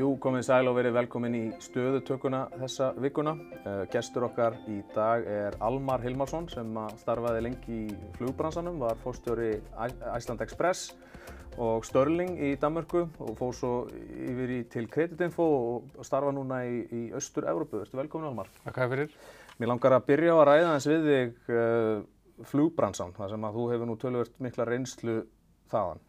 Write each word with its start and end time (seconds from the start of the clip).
Jú, 0.00 0.14
komið 0.16 0.44
sæl 0.46 0.68
og 0.70 0.76
verið 0.78 0.94
velkomin 0.96 1.34
í 1.36 1.40
stöðutökuna 1.60 2.38
þessa 2.54 2.86
vikuna. 3.04 3.34
Uh, 3.66 3.82
gestur 3.92 4.24
okkar 4.30 4.54
í 4.70 4.78
dag 4.94 5.26
er 5.28 5.58
Almar 5.60 6.00
Hilmarsson 6.00 6.46
sem 6.48 6.78
starfaði 7.02 7.42
lengi 7.44 7.80
í 7.82 7.96
flugbransanum, 8.14 8.78
var 8.80 8.96
fórstjóri 9.02 9.50
Iceland 10.14 10.40
Express 10.46 10.94
og 11.60 11.84
Störling 11.84 12.38
í 12.38 12.54
Danmörku 12.62 13.02
og 13.10 13.36
fór 13.36 13.52
svo 13.58 13.72
yfir 13.90 14.54
í 14.56 14.60
til 14.72 14.86
Creditinfo 14.88 15.48
og 15.50 16.04
starfa 16.06 16.32
núna 16.32 16.62
í, 16.64 16.80
í 16.80 17.02
Östur-Európu. 17.20 17.82
Verður 17.82 18.04
velkomin 18.06 18.30
Almar. 18.30 18.48
Takk 18.64 18.80
fyrir. 18.94 19.12
Mér 19.60 19.74
langar 19.74 19.98
að 19.98 20.06
byrja 20.14 20.32
á 20.32 20.38
að 20.38 20.46
ræða 20.48 20.76
eins 20.78 20.88
við 20.88 21.10
þig 21.10 21.56
uh, 21.58 21.96
flugbransan, 22.54 23.12
þar 23.18 23.34
sem 23.34 23.50
að 23.50 23.60
þú 23.60 23.72
hefur 23.74 23.90
nú 23.90 24.00
tölvört 24.00 24.40
mikla 24.46 24.70
reynslu 24.70 25.24
þaðan. 25.68 26.06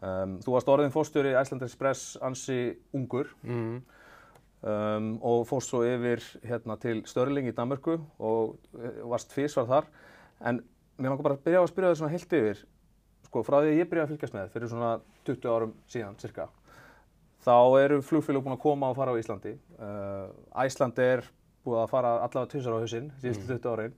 Um, 0.00 0.38
þú 0.40 0.54
varst 0.54 0.68
orðin 0.72 0.92
fórstjóri 0.94 1.34
Iceland 1.36 1.62
Express 1.66 2.14
ansi 2.24 2.76
ungur 2.96 3.28
Mm. 3.44 3.82
um, 4.62 5.08
og 5.22 5.46
fórst 5.48 5.68
svo 5.72 5.82
yfir 5.84 6.22
hérna, 6.48 6.78
til 6.80 7.02
Störling 7.08 7.48
í 7.50 7.52
Danmörku 7.56 7.98
og 8.18 8.56
eh, 8.80 9.02
varst 9.04 9.32
fyrst 9.32 9.56
var 9.60 9.66
þar. 9.68 9.90
En 10.40 10.62
mér 10.98 11.10
langar 11.12 11.22
bara 11.26 11.36
að 11.36 11.44
byrja 11.44 11.60
að 11.62 11.68
spyrja 11.72 11.90
þig 11.92 12.00
svona 12.00 12.12
heilt 12.14 12.32
yfir, 12.40 12.62
sko 13.28 13.42
frá 13.44 13.58
því 13.60 13.74
að 13.74 13.78
ég 13.82 13.90
byrjaði 13.90 14.06
að 14.06 14.14
fylgjast 14.14 14.36
með 14.38 14.50
fyrir 14.54 14.72
svona 14.72 14.90
20 15.28 15.52
árum 15.52 15.74
síðan 15.88 16.18
cirka. 16.20 16.48
Þá 17.40 17.54
eru 17.80 18.00
flugfélög 18.04 18.44
búin 18.44 18.56
að 18.56 18.64
koma 18.64 18.90
og 18.92 18.96
fara 18.98 19.12
á 19.16 19.20
Íslandi. 19.20 19.54
Uh, 19.80 20.28
Æsland 20.64 20.98
er 21.00 21.22
búið 21.64 21.82
að 21.84 21.92
fara 21.92 22.10
allavega 22.24 22.50
tvisar 22.52 22.76
á 22.76 22.80
hausinn 22.80 23.12
síðustu 23.20 23.46
20 23.52 23.70
árin. 23.72 23.94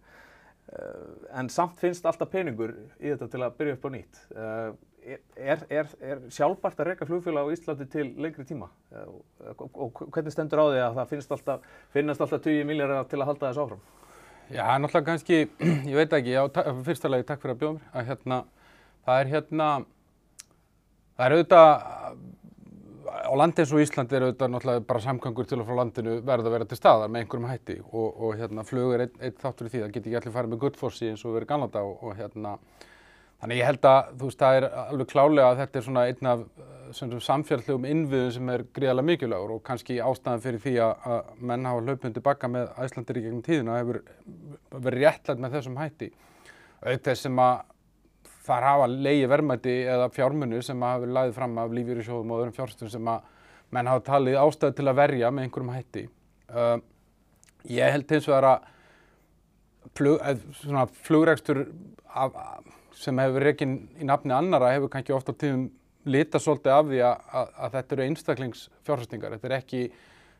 Uh, 0.73 1.39
en 1.39 1.51
samt 1.53 1.77
finnst 1.77 2.07
alltaf 2.09 2.31
peningur 2.33 2.71
í 2.97 3.11
þetta 3.11 3.27
til 3.29 3.43
að 3.45 3.57
byrja 3.59 3.77
upp 3.77 3.83
á 3.85 3.91
nýtt. 3.93 4.21
Uh, 4.33 4.71
er, 5.03 5.65
er, 5.69 5.91
er 6.01 6.23
sjálfbært 6.33 6.81
að 6.81 6.89
reyka 6.89 7.09
flugfélag 7.09 7.51
á 7.51 7.53
Íslandi 7.53 7.89
til 7.93 8.07
lengri 8.23 8.47
tíma? 8.49 8.71
Uh, 8.95 9.19
og, 9.53 9.67
og 9.75 10.01
hvernig 10.15 10.33
stendur 10.33 10.63
á 10.63 10.67
því 10.71 10.81
að 10.87 11.01
það 11.01 11.11
finnst 11.11 11.35
alltaf, 11.37 11.67
finnast 11.93 12.25
alltaf 12.25 12.45
20 12.47 12.65
miljardar 12.71 13.11
til 13.11 13.21
að 13.21 13.29
halda 13.33 13.51
þessu 13.51 13.67
áfram? 13.67 13.83
Já, 14.53 14.65
náttúrulega 14.79 15.09
kannski, 15.11 15.43
ég 15.91 15.99
veit 15.99 16.17
ekki, 16.17 16.33
já, 16.35 16.43
lagi 17.13 17.29
takk 17.29 17.45
fyrir 17.45 17.55
að 17.55 17.61
bjóða 17.61 17.75
mér, 17.77 17.91
að 17.93 18.09
hérna, 18.09 18.39
það 19.05 19.21
er 19.21 19.31
hérna, 19.33 19.69
það 21.17 21.27
er 21.27 21.37
auðvitað, 21.37 21.87
á 23.33 23.35
landi 23.41 23.65
eins 23.65 23.73
og 23.73 23.81
Íslandi 23.81 24.19
er 24.19 24.27
auðvitað 24.27 24.53
náttúrulega 24.53 24.87
bara 24.93 25.05
samgangur 25.07 25.49
til 25.49 25.63
og 25.63 25.69
frá 25.69 25.79
landinu 25.79 26.19
verða 26.21 26.51
að 26.51 26.57
vera 26.59 26.69
til 26.69 26.79
staðar 26.79 27.13
með 27.13 27.25
einhverjum 27.25 27.49
hætti 27.49 27.79
og, 27.89 28.09
og 28.13 28.35
hérna, 28.37 28.65
flug 28.69 28.93
er 28.93 29.07
einn 29.07 29.21
ein 29.25 29.37
þáttur 29.41 29.69
í 29.69 29.73
því, 29.73 29.85
það 29.87 29.95
get 29.97 30.09
ekki 30.09 30.19
allir 30.21 30.35
farið 30.37 30.53
með 30.53 30.65
gullfossi 30.67 31.09
eins 31.09 31.25
og 31.25 31.39
verið 31.39 31.53
ganlanda 31.55 31.85
og, 31.89 32.03
og 32.03 32.19
hérna, 32.19 32.59
Þannig 33.43 33.59
ég 33.59 33.67
held 33.67 33.87
að 33.91 34.11
þú 34.21 34.29
veist 34.29 34.39
það 34.39 34.57
er 34.57 34.65
alveg 34.79 35.09
klálega 35.11 35.47
að 35.51 35.57
þetta 35.59 35.79
er 35.79 35.85
svona 35.85 36.03
einn 36.07 36.29
af 36.31 36.43
uh, 36.63 37.15
samfélagslegum 37.27 37.87
innviðum 37.91 38.29
sem 38.37 38.51
er 38.53 38.63
gríðarlega 38.77 39.09
mikilvægur 39.09 39.55
og 39.57 39.65
kannski 39.67 39.97
ástæðan 39.99 40.45
fyrir 40.45 40.63
því 40.63 40.75
að, 40.85 41.33
menn 41.51 41.67
hafa 41.67 41.83
hlaupundi 41.83 42.23
bakka 42.23 42.51
með 42.55 42.71
Æslandir 42.85 43.19
í 43.19 43.25
gegnum 43.25 43.43
tíðina 43.43 43.81
hefur 43.81 43.99
verið 44.77 45.03
réttlætt 45.03 45.43
með 45.43 45.57
þessum 45.57 45.81
hætti. 45.83 46.13
Þess 47.03 47.27
sem 47.27 47.43
að 47.43 47.65
þar 48.47 48.67
hafa 48.67 48.89
leiði 48.91 49.29
verðmæti 49.31 49.77
eða 49.93 50.09
fjármunni 50.15 50.63
sem 50.65 50.83
hafa 50.83 51.05
verið 51.05 51.17
læðið 51.19 51.37
fram 51.39 51.59
af 51.63 51.77
lífýrisjóðum 51.77 52.33
og 52.33 52.43
öðrum 52.43 52.57
fjárstum 52.57 52.91
sem 52.93 53.11
að 53.13 53.29
menn 53.73 53.91
hafa 53.91 54.05
talið 54.09 54.39
ástæðu 54.43 54.77
til 54.79 54.89
að 54.91 54.99
verja 54.99 55.31
með 55.33 55.47
einhverjum 55.47 55.75
hætti. 55.77 56.05
Uh, 56.53 56.79
ég 57.71 57.95
held 57.95 58.11
hins 58.13 58.29
vegar 58.29 58.49
að 58.51 58.71
flug, 59.97 60.19
eh, 60.21 60.43
svona 60.61 60.87
flugrekstur 61.07 61.67
af, 62.09 62.35
sem 62.99 63.19
hefur 63.19 63.47
reygin 63.47 63.77
í 63.99 64.09
nafni 64.09 64.35
annara 64.37 64.73
hefur 64.75 64.93
kannski 64.93 65.15
ofta 65.17 65.33
tíðum 65.33 65.71
lita 66.05 66.41
svolítið 66.43 66.75
af 66.75 66.89
því 66.89 67.03
að, 67.07 67.29
að, 67.39 67.53
að 67.65 67.77
þetta 67.77 67.95
eru 67.95 68.07
einstaklingsfjárfæstingar. 68.09 69.37
Þetta 69.37 69.49
er 69.49 69.57
ekki, 69.61 69.83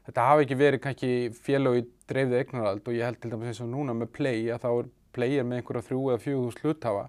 þetta 0.09 0.27
hafi 0.29 0.47
ekki 0.47 0.59
verið 0.59 0.83
kannski 0.87 1.13
félög 1.47 1.79
í 1.79 1.85
dreifðið 2.11 2.39
eignarald 2.41 2.89
og 2.89 2.99
ég 2.99 3.07
held 3.07 3.21
til 3.23 3.33
dæmis 3.33 3.53
eins 3.53 3.63
og 3.65 3.71
núna 3.71 3.97
með 3.97 4.13
Play 4.19 4.51
að 4.51 4.67
þá 4.67 4.71
er 4.73 4.91
Play 5.13 5.37
er 5.39 5.45
með 5.47 5.61
einhverja 5.61 5.87
þrjú 5.89 6.03
eða 6.09 6.23
fjögur 6.25 6.57
sluthafa. 6.57 7.09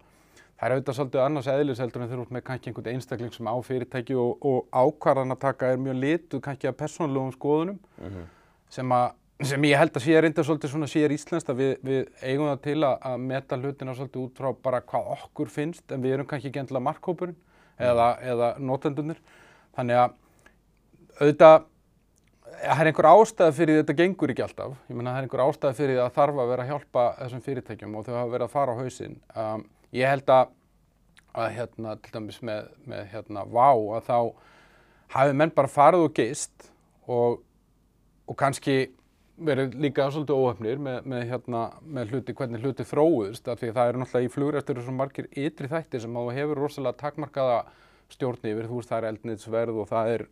Það 0.63 0.69
er 0.69 0.77
auðvitað 0.77 0.95
svolítið 0.95 1.19
annars 1.19 1.47
eðliseldur 1.51 2.03
en 2.03 2.07
þeir 2.07 2.19
eru 2.21 2.31
með 2.31 2.43
kannski 2.47 2.69
einhvern 2.69 2.93
einstakling 2.93 3.33
sem 3.35 3.47
á 3.51 3.55
fyrirtæki 3.67 4.15
og, 4.15 4.45
og 4.47 4.69
ákvarðan 4.71 5.35
að 5.35 5.41
taka 5.41 5.71
er 5.73 5.81
mjög 5.83 5.97
lituð 5.99 6.41
kannski 6.45 6.69
að 6.69 6.77
persónulegum 6.79 7.33
skoðunum 7.35 7.81
sem 8.71 8.93
að 8.95 9.09
sem 9.43 9.67
ég 9.67 9.81
held 9.81 9.99
að 9.99 10.05
sé 10.05 10.21
reynda 10.23 10.45
svolítið 10.47 10.71
svona 10.71 10.87
sér 10.87 11.11
íslenskt 11.11 11.51
að 11.51 11.59
við, 11.59 11.73
við 11.83 12.07
eigum 12.23 12.47
það 12.47 12.63
til 12.63 12.77
að, 12.79 12.95
að 13.11 13.27
meta 13.33 13.59
hlutina 13.59 13.97
svolítið 13.97 14.23
út 14.23 14.39
frá 14.39 14.49
bara 14.69 14.81
hvað 14.87 15.11
okkur 15.17 15.51
finnst 15.51 15.91
en 15.91 16.07
við 16.07 16.15
erum 16.15 16.31
kannski 16.31 16.53
ekki 16.53 16.63
endilega 16.63 16.87
markkópurinn 16.87 17.35
eða, 17.75 18.07
eða 18.23 18.53
notendunir 18.63 19.19
þannig 19.75 19.99
að 19.99 20.17
auðvitað 21.19 21.59
það 22.63 22.79
er 22.79 22.93
einhver 22.93 23.11
ástæða 23.11 23.59
fyrir 23.59 23.83
þetta 23.83 23.99
gengur 23.99 24.31
ekki 24.31 24.47
alltaf. 24.47 24.75
Ég 24.87 24.95
menna 24.95 25.11
það 25.11 25.19
er 25.25 25.27
einhver 25.27 25.47
ástæða 25.49 25.77
fyrir 25.83 25.97
því 25.97 26.03
að 26.07 26.17
þarf 26.17 26.43
að 26.43 26.51
vera 26.53 26.63
að 26.63 26.71
hjálpa 26.71 27.07
þessum 27.19 27.47
fyrirtækjum 27.47 27.95
og 27.97 28.05
þau 28.05 28.13
hafa 28.13 28.33
verið 28.37 28.45
að 28.45 28.53
fara 28.53 28.75
á 28.75 28.79
hausinn. 28.79 29.17
Um, 29.35 29.65
ég 29.93 30.09
held 30.09 30.33
að, 30.33 30.51
að 31.33 31.53
hérna 31.57 31.95
til 32.01 32.15
dæmis 32.15 32.41
með, 32.45 32.67
með 32.89 33.05
hérna 33.13 33.45
vá 33.49 33.69
að 33.69 34.09
þá 34.09 34.17
hafi 35.13 35.37
menn 35.37 35.53
bara 35.55 35.71
farið 35.71 36.07
og 36.07 36.17
geist 36.17 36.69
og, 37.07 37.41
og 38.27 38.37
kannski 38.39 38.77
verið 39.43 39.75
líka 39.81 40.05
svolítið 40.13 40.39
óöfnir 40.39 40.81
með, 40.81 41.07
með, 41.09 41.23
hérna, 41.31 41.63
með 41.81 42.13
hluti, 42.13 42.35
hvernig 42.37 42.63
hluti 42.63 42.85
þróuðust 42.85 43.47
af 43.49 43.59
því 43.59 43.71
að 43.71 43.77
það 43.77 43.91
eru 43.91 44.01
náttúrulega 44.01 44.29
í 44.29 44.33
flugræstur 44.33 44.81
svo 44.83 44.93
margir 44.97 45.29
ytri 45.31 45.69
þættir 45.71 46.03
sem 46.03 46.19
þú 46.19 46.25
hefur 46.37 46.61
rosalega 46.61 46.99
takmarkaða 47.01 47.59
stjórn 48.13 48.49
yfir, 48.51 48.69
þú 48.69 48.79
veist 48.79 48.91
það 48.91 48.99
er 48.99 49.09
eldniðsverð 49.09 49.79
og 49.81 49.89
það 49.89 50.11
er, 50.13 50.25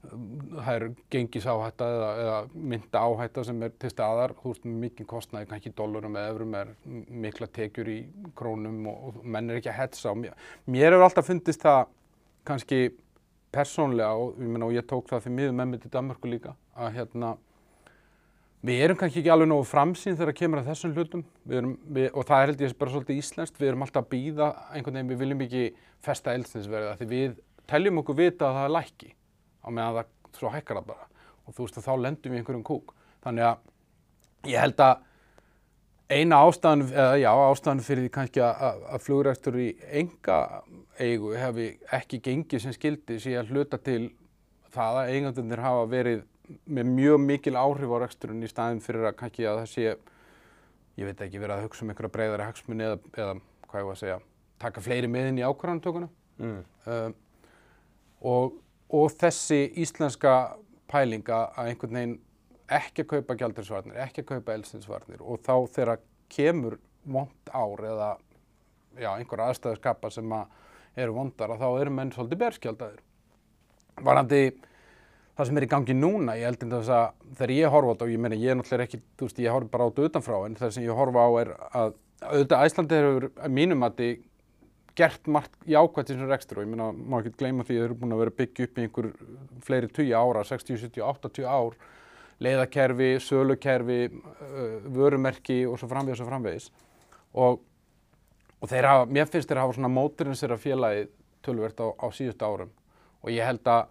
það 0.00 0.70
er 0.72 0.84
gengisáhætta 1.12 1.88
eða, 1.94 2.08
eða 2.22 2.38
mynda 2.72 3.02
áhætta 3.04 3.44
sem 3.44 3.60
er 3.66 3.74
til 3.82 3.90
staðar, 3.92 4.32
þú 4.40 4.54
veist 4.54 4.64
mikið 4.84 5.08
kostnaði, 5.10 5.48
kannski 5.50 5.74
dólarum 5.76 6.16
eða 6.16 6.32
eurum 6.32 6.56
er 6.56 6.72
mikla 6.86 7.50
tekjur 7.52 7.90
í 7.92 7.98
krónum 8.38 8.80
og, 8.90 9.04
og 9.10 9.20
menn 9.24 9.50
er 9.50 9.60
ekki 9.60 9.72
að 9.72 9.78
hetsa 9.82 10.14
mér, 10.16 10.34
mér 10.64 10.94
hefur 10.94 11.06
alltaf 11.08 11.28
fundist 11.28 11.66
það 11.66 11.92
kannski 12.48 12.80
persónlega 13.52 14.16
og 14.16 14.40
ég, 14.40 14.48
meina, 14.48 14.70
og 14.70 14.74
ég 14.78 14.88
tók 14.88 15.10
það 15.10 15.26
fyrir 15.26 15.36
miður 15.36 15.54
með 15.60 15.70
mig 15.74 15.84
til 15.84 15.92
Danmarku 15.98 16.32
líka 16.32 16.56
að 16.74 16.98
hérna 16.98 17.36
Við 18.60 18.82
erum 18.84 18.96
kannski 19.00 19.22
ekki 19.22 19.30
alveg 19.32 19.48
nógu 19.48 19.64
framsýn 19.64 20.18
þegar 20.18 20.36
kemur 20.36 20.60
að 20.60 20.66
þessum 20.68 20.90
hlutum. 20.92 21.22
Erum, 21.48 21.70
við, 21.96 22.10
og 22.12 22.26
það 22.28 22.42
er 22.42 22.50
held 22.50 22.64
ég 22.66 22.74
bara 22.76 22.92
svolítið 22.92 23.20
íslenskt, 23.22 23.56
við 23.56 23.70
erum 23.70 23.86
alltaf 23.86 24.04
að 24.04 24.10
býða 24.10 24.48
einhvern 24.76 24.98
veginn, 24.98 25.08
við 25.08 25.22
viljum 25.22 25.44
ekki 25.46 25.62
festa 26.04 26.34
eldsninsverða 26.36 26.98
því 26.98 27.08
við 27.08 27.38
teljum 27.72 28.02
okkur 28.02 28.18
vita 28.18 28.50
að 28.50 28.58
það 28.58 28.66
er 28.66 28.74
lækki 28.74 29.08
á 29.60 29.68
meðan 29.68 30.00
það 30.00 30.38
svo 30.38 30.52
hækkar 30.54 30.80
það 30.80 30.90
bara 30.90 31.06
og 31.46 31.54
þú 31.56 31.66
veist 31.66 31.78
að 31.80 31.86
þá 31.86 31.94
lendum 32.04 32.32
við 32.32 32.40
einhverjum 32.40 32.66
kúk. 32.66 32.92
Þannig 33.24 33.46
að 33.48 34.50
ég 34.50 34.62
held 34.62 34.82
að 34.84 35.06
eina 36.10 36.40
ástæðan, 36.46 36.84
eða 36.90 37.18
já, 37.20 37.30
ástæðan 37.30 37.82
fyrir 37.86 38.06
því 38.06 38.12
kannski 38.14 38.42
að, 38.42 38.84
að 38.90 39.04
flugræstur 39.04 39.58
í 39.62 39.68
enga 40.00 40.38
eigu 40.98 41.34
hefði 41.38 41.68
ekki 41.96 42.20
gengið 42.24 42.64
sem 42.64 42.74
skildi 42.74 43.18
síðan 43.22 43.50
hluta 43.50 43.78
til 43.82 44.10
það 44.74 45.00
að 45.02 45.12
eigandunir 45.14 45.62
hafa 45.64 45.84
verið 45.90 46.24
með 46.66 46.90
mjög 46.96 47.20
mikil 47.22 47.54
áhrif 47.58 47.94
á 47.94 47.98
reksturinn 48.02 48.42
í 48.42 48.50
staðin 48.50 48.82
fyrir 48.82 49.06
að 49.10 49.18
kannski 49.20 49.46
að 49.46 49.60
það 49.62 49.70
sé, 49.70 49.92
ég 50.98 51.10
veit 51.10 51.22
ekki, 51.22 51.42
verið 51.42 51.56
að 51.56 51.66
hugsa 51.68 51.84
um 51.84 51.92
einhverja 51.92 52.14
breyðari 52.16 52.48
hagsmunni 52.48 52.86
eða, 52.88 52.98
eða 53.14 53.36
hvað 53.68 53.82
ég 53.82 53.88
var 53.90 53.98
að 53.98 54.02
segja, 54.02 54.18
taka 54.62 54.82
fleiri 54.84 55.10
með 55.10 55.30
inn 55.30 55.40
í 55.40 55.46
ákvarðantökuna. 55.46 56.10
Mm. 56.40 56.58
Um, 56.90 57.14
og, 58.32 58.58
og 58.96 59.12
þessi 59.20 59.60
íslenska 59.82 60.34
pælinga 60.90 61.44
að 61.54 61.70
einhvern 61.70 61.98
veginn 61.98 62.16
ekki 62.70 63.04
að 63.04 63.10
kaupa 63.14 63.36
gjaldinsvarnir, 63.38 63.98
ekki 64.04 64.24
að 64.24 64.30
kaupa 64.34 64.56
elstinsvarnir 64.56 65.22
og 65.22 65.42
þá 65.46 65.54
þegar 65.76 66.02
kemur 66.30 66.78
vond 67.10 67.52
ár 67.52 67.84
eða 67.86 68.10
já, 68.98 69.10
einhver 69.16 69.44
aðstæðu 69.46 69.78
skapa 69.80 70.10
sem 70.14 70.34
að 70.34 70.58
eru 71.00 71.14
vondar 71.16 71.54
að 71.54 71.62
þá 71.62 71.68
eru 71.80 71.94
menn 71.94 72.10
svolítið 72.14 72.42
berskjaldadur. 72.42 73.02
Varandi 74.00 74.42
það 75.36 75.48
sem 75.48 75.60
er 75.60 75.66
í 75.66 75.70
gangi 75.70 75.96
núna, 75.96 76.36
ég 76.38 76.50
held 76.50 76.64
þess 76.64 76.92
að 76.94 77.06
þegar 77.38 77.54
ég 77.56 77.74
horfa 77.74 77.90
á 77.90 77.92
þetta 77.94 78.06
og 78.06 78.14
ég 78.14 78.22
meina 78.24 78.38
ég 78.38 78.52
er 78.52 78.58
náttúrulega 78.58 78.88
ekki, 78.88 79.02
þú 79.16 79.28
veist, 79.28 79.42
ég 79.42 79.54
horfa 79.54 79.72
bara 79.72 79.86
á 79.86 79.88
þetta 79.90 80.08
utanfrá 80.10 80.38
en 80.46 80.56
það 80.58 80.74
sem 80.76 80.86
ég 80.86 81.00
horfa 81.00 81.26
á 81.26 81.30
er 81.40 81.52
að 81.70 81.94
auðvitað 82.20 82.66
Æslandi 82.66 82.98
hefur 83.00 83.28
mínum 83.48 83.86
að 83.86 83.96
þið 84.00 84.18
gert 85.00 85.30
margt 85.32 85.56
jákvæmt 85.68 86.10
í 86.10 86.14
þessum 86.14 86.30
rekstur 86.30 86.60
og 86.60 86.66
ég 86.66 86.74
meina, 86.74 86.90
má 86.92 87.18
ekki 87.20 87.32
gleyma 87.40 87.64
því 87.64 87.76
að 87.76 87.80
þeir 87.80 87.88
eru 87.88 87.98
búin 88.02 88.14
að 88.14 88.22
vera 88.24 88.36
byggja 88.40 88.66
upp 88.68 88.78
í 88.78 88.84
einhver 88.84 89.08
fleiri 89.66 89.90
20 89.96 90.12
ára, 90.20 90.44
60, 90.50 90.80
70, 90.84 91.04
80 91.06 91.48
ár 91.48 91.78
leiðakerfi, 92.40 93.10
sölukerfi 93.20 94.00
uh, 94.08 94.76
vörumerki 94.94 95.62
og 95.68 95.76
svo 95.80 95.90
framvegis 95.90 96.22
og 96.24 96.30
framvegis. 96.30 96.68
Og, 97.36 97.60
og 98.60 98.70
þeir 98.70 98.88
hafa, 98.88 99.08
mér 99.12 99.28
finnst 99.28 99.50
þeir 99.50 99.60
hafa 99.62 99.76
svona 99.76 99.92
móturinsera 99.92 100.56
félagið 100.60 101.10
tölvert 101.44 101.82
á, 101.84 101.86
á 102.00 102.06
síðustu 102.16 102.48
árum. 102.48 102.72
Og 103.20 103.32
ég 103.34 103.44
held 103.44 103.68
að 103.68 103.90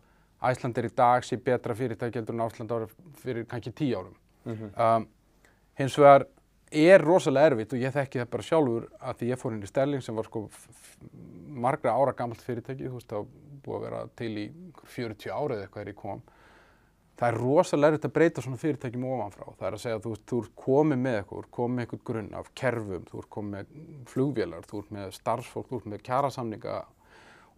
Æsland 0.50 0.78
er 0.80 0.88
í 0.88 0.92
dag 0.96 1.26
sé 1.28 1.38
betra 1.44 1.76
fyrirtæki 1.76 2.22
heldur 2.22 2.38
en 2.38 2.46
Ásland 2.46 2.72
ára 2.72 2.88
fyrir 3.20 3.46
kannski 3.50 3.74
tíu 3.76 4.00
árum. 4.00 4.16
um, 4.50 5.08
hins 5.78 5.98
vegar 6.00 6.26
er 6.72 7.02
rosalega 7.02 7.52
erfitt 7.52 7.76
og 7.76 7.84
ég 7.84 7.94
þekki 7.96 8.22
það 8.22 8.34
bara 8.34 8.48
sjálfur 8.50 8.90
að 9.00 9.20
því 9.20 9.30
ég 9.30 9.42
fór 9.42 9.56
inn 9.56 9.64
í 9.66 9.70
Sterling 9.70 10.04
sem 10.06 10.18
var 10.18 10.28
sko 10.30 10.44
margra 11.60 11.96
ára 11.96 12.16
gamalt 12.18 12.44
fyrirtæki, 12.46 12.90
þú 12.90 13.00
veist, 13.00 13.10
það 13.10 13.32
búið 13.66 13.78
að 13.78 13.86
vera 13.88 14.04
til 14.20 14.34
í 14.38 14.46
40 14.96 15.34
árið 15.34 15.64
eitthvað 15.64 15.84
er 15.84 15.92
ég 15.94 16.00
kom 16.00 16.22
það 17.20 17.34
er 17.34 17.38
rosalega 17.40 17.94
erfitt 17.94 18.08
að 18.08 18.14
breyta 18.16 18.44
svona 18.44 18.60
fyrirtækjum 18.60 19.06
ofanfrá. 19.12 19.48
Það 19.60 19.68
er 19.68 19.76
að 19.76 19.82
segja 19.84 19.98
að 19.98 20.06
þú, 20.06 20.14
þú 20.32 20.40
ert 20.44 20.54
komið 20.64 21.02
með 21.04 21.18
eitthvað, 21.20 21.36
þú 21.36 21.42
ert 21.44 21.52
komið 21.58 21.76
með 21.76 21.86
eitthvað 21.86 22.04
grunn 22.10 22.30
af 22.40 22.52
kerfum, 22.62 23.08
þú 23.10 23.20
ert 23.20 23.30
komið 23.36 23.56
með 23.56 23.74
flugvélar, 24.14 24.68
þú 24.70 24.82
ert 24.84 24.94
með 24.96 25.16
starfsfólk, 25.18 25.68
þú 25.70 25.80
ert 25.80 25.90
með 25.94 26.04
kjærasamninga 26.08 26.76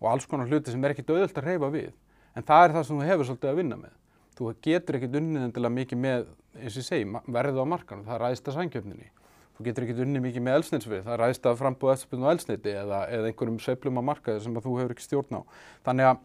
og 0.02 0.08
alls 0.10 0.28
konar 0.30 0.50
hluti 0.50 0.74
sem 0.74 0.86
er 0.86 0.96
ekkit 0.96 1.14
auðvöld 1.14 1.42
að 1.42 1.50
reyfa 1.50 1.72
við. 1.76 1.92
En 2.34 2.48
það 2.48 2.66
er 2.66 2.76
það 2.78 2.88
sem 2.88 3.02
þú 3.02 3.10
hefur 3.12 3.30
svolítið 3.30 3.52
að 3.52 3.62
vinna 3.62 3.80
með. 3.84 3.96
Þú 4.40 4.54
getur 4.66 4.98
ekkit 4.98 5.18
unnið 5.22 5.46
endilega 5.46 5.78
mikið 5.78 6.02
með, 6.08 6.26
eins 6.60 6.76
og 6.76 6.82
ég 6.82 6.88
segi, 6.88 7.08
verðu 7.32 7.64
á 7.64 7.72
markanum, 7.74 8.06
það 8.08 8.22
ræðist 8.24 8.50
að 8.52 8.58
sænkjöfninni. 8.58 9.10
Þú 9.58 9.66
getur 9.68 9.86
ekkit 9.86 10.02
unnið 10.06 10.26
mikið 10.26 10.46
með 10.46 10.58
elsnitsfið, 10.60 11.02
það 11.06 11.20
ræðist 11.22 11.48
að 11.48 11.58
frambúða 11.60 11.96
eftirspiln 11.96 12.26
og 12.26 12.32
elsniti 12.34 12.76
eða, 12.82 13.00
eða 13.14 13.30
einhverjum 13.30 13.60
sveiflum 13.62 14.00
á 14.02 14.04
markaði 14.10 14.44
sem 14.46 14.56
þú 14.58 14.76
hefur 14.80 14.96
ekki 14.96 15.06
stjórn 15.06 15.38
á. 15.38 15.42
Þannig 15.86 16.10
að 16.10 16.22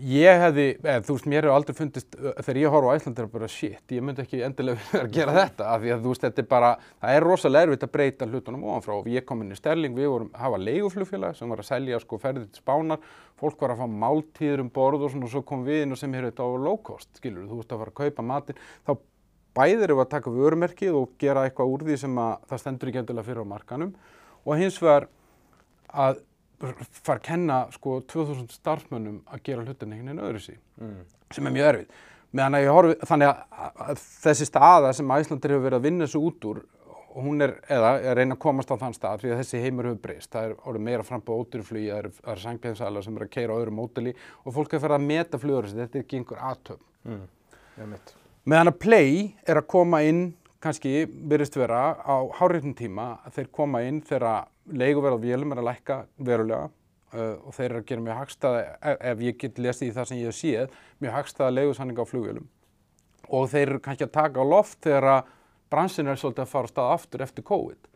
ég 0.00 0.38
hefði, 0.40 0.66
eða, 0.78 1.02
þú 1.04 1.14
veist, 1.16 1.26
mér 1.28 1.44
hefur 1.44 1.54
aldrei 1.56 1.76
fundist, 1.76 2.14
þegar 2.16 2.60
ég 2.62 2.72
horf 2.72 2.88
á 2.88 2.94
Æslandi 2.96 3.22
er 3.22 3.28
bara 3.32 3.48
shit, 3.52 3.82
ég 3.92 4.04
myndi 4.04 4.24
ekki 4.24 4.40
endilega 4.46 4.80
vera 4.92 5.04
að 5.04 5.16
gera 5.18 5.34
þetta 5.36 5.68
af 5.68 5.82
því 5.82 5.92
að 5.92 6.06
þú 6.06 6.14
veist, 6.14 6.24
þetta 6.24 6.42
er 6.42 6.48
bara, 6.54 6.70
það 7.02 7.18
er 7.18 7.26
rosalega 7.28 7.68
erfitt 7.68 7.86
að 7.86 7.92
breyta 7.98 8.28
hlutunum 8.30 8.66
ofanfrá. 8.70 8.96
Og 8.96 9.12
ég 9.12 9.26
kom 9.28 9.44
inn 9.44 9.52
í 9.52 9.58
Sterling, 9.58 9.96
við 9.98 10.10
vorum, 10.14 10.32
hafa 10.38 10.60
leiguflugfélag 10.62 11.36
sem 11.36 11.52
var 11.52 11.62
að 11.62 11.68
selja 11.68 12.00
sko 12.00 12.20
ferðið 12.22 12.48
til 12.48 12.64
spánar, 12.64 13.06
fólk 13.42 13.64
var 13.66 13.76
að 13.76 13.84
fá 13.84 13.96
máltíður 14.06 14.64
um 14.64 14.72
borð 14.72 15.06
og 15.06 15.12
svona 15.12 15.28
og 15.28 15.34
svo 15.36 15.44
kom 15.52 15.64
við 15.68 15.84
inn 15.84 15.92
og 15.92 16.00
sem 16.00 16.16
hér 16.16 16.30
þetta 16.30 16.46
á 16.46 16.50
low 16.56 16.80
cost, 16.80 17.10
skilur, 17.20 17.48
þú 17.50 17.60
veist 17.60 17.74
að 17.74 17.84
fara 17.84 17.92
að 17.92 18.00
kaupa 18.00 18.26
matin, 18.32 18.62
þá 18.88 18.94
bæðir 19.56 19.92
við 19.92 20.04
að 20.06 20.12
taka 20.14 20.32
vörumerkið 20.32 20.96
og 20.96 21.16
gera 21.20 21.44
eitthvað 21.46 21.72
úr 21.74 21.86
því 21.88 21.96
sem 22.00 22.20
að 22.20 22.34
það 22.48 22.62
stendur 22.62 22.90
ekki 22.90 23.00
endilega 23.02 23.26
fyrir 23.26 23.44
á 23.44 23.52
markanum 23.52 23.90
og 24.46 24.60
hins 24.60 24.78
vegar 24.80 25.08
að 25.92 26.22
fara 26.62 27.18
að 27.18 27.26
kenna 27.26 27.58
sko 27.74 27.98
2000 28.12 28.56
starfsmönnum 28.56 29.20
að 29.32 29.44
gera 29.48 29.66
hlutin 29.66 29.92
einhvern 29.92 30.12
veginn 30.12 30.26
öðru 30.28 30.42
sí 30.44 30.56
mm. 30.80 30.98
sem 31.34 31.48
er 31.48 31.56
mjög 31.56 31.70
erfið. 31.72 32.02
Meðan 32.32 32.56
að 32.56 32.62
ég 32.64 32.72
horfi, 32.72 32.94
þannig 33.10 33.30
að, 33.30 34.04
þessi 34.22 34.46
staða 34.48 34.92
sem 34.96 35.10
Æslandir 35.12 35.52
hefur 35.52 35.66
verið 35.66 35.78
að 35.80 35.88
vinna 35.88 36.06
þessu 36.06 36.22
út 36.30 36.46
úr 36.48 36.62
hún 37.12 37.44
er, 37.44 37.54
eða 37.70 37.92
er 38.00 38.16
reyna 38.16 38.36
að 38.36 38.42
komast 38.42 38.70
á 38.72 38.76
þann 38.80 38.94
stað 38.96 39.22
því 39.22 39.32
að 39.32 39.40
þessi 39.42 39.60
heimur 39.62 39.88
hefur 39.90 40.02
breyst. 40.06 40.30
Það 40.32 40.46
er 40.46 40.54
orðið 40.70 40.84
meira 40.86 41.06
fram 41.06 41.24
på 41.24 41.36
ódurflugi, 41.42 41.90
það 41.90 42.00
eru 42.00 42.12
er 42.32 42.42
sangpjæðinsalar 42.44 43.06
sem 43.06 43.18
eru 43.18 43.28
að 43.28 43.34
keira 43.34 43.56
á 43.56 43.60
öðru 43.60 43.74
mótili 43.76 44.14
og 44.42 44.56
fólk 44.56 44.72
er 44.72 44.80
að 44.80 44.86
fara 44.86 44.98
að 44.98 45.08
meta 45.10 45.40
flugur 45.42 45.68
þessi, 45.68 45.80
þetta 45.82 45.98
er 45.98 46.06
ekki 46.06 46.20
einhver 46.20 46.44
aðtöfn. 46.50 46.86
Mm. 47.12 47.96
Meðan 48.48 48.72
að 48.72 48.78
Play 48.82 49.18
er 49.48 49.60
að 49.60 49.68
koma 49.74 50.02
inn, 50.06 50.22
kannski 50.62 50.92
byrjast 51.06 51.58
vera 51.58 51.82
á 51.98 52.16
háréttum 52.38 52.74
tíma, 52.78 53.16
þeir 53.34 53.50
koma 53.54 53.82
inn 53.86 54.00
þegar 54.06 54.48
leiguverð 54.70 55.18
á 55.18 55.24
vélum 55.24 55.54
er 55.54 55.62
að 55.62 55.68
lækka 55.70 55.98
verulega 56.22 56.68
uh, 56.68 57.36
og 57.42 57.54
þeir 57.56 57.68
eru 57.68 57.82
að 57.82 57.88
gera 57.90 58.06
mjög 58.06 58.20
hagstaða, 58.20 58.64
ef, 58.94 59.22
ég 59.26 59.38
get 59.40 59.58
lesið 59.62 59.88
í 59.88 59.94
það 59.96 60.10
sem 60.10 60.20
ég 60.20 60.30
hef 60.30 60.38
séð, 60.38 60.76
mjög 61.02 61.16
hagstaða 61.18 61.56
leigusanninga 61.58 62.06
á 62.06 62.10
flugvélum 62.10 62.48
og 63.32 63.50
þeir 63.52 63.66
eru 63.68 63.82
kannski 63.82 64.06
að 64.06 64.14
taka 64.14 64.42
á 64.42 64.44
loft 64.46 64.78
þegar 64.84 65.08
að 65.16 65.34
bransin 65.72 66.10
er 66.10 66.20
svolítið 66.20 66.44
að 66.44 66.52
fara 66.52 66.68
á 66.68 66.72
stað 66.72 66.94
aftur 66.96 67.22
eftir 67.24 67.46
COVID. 67.48 67.90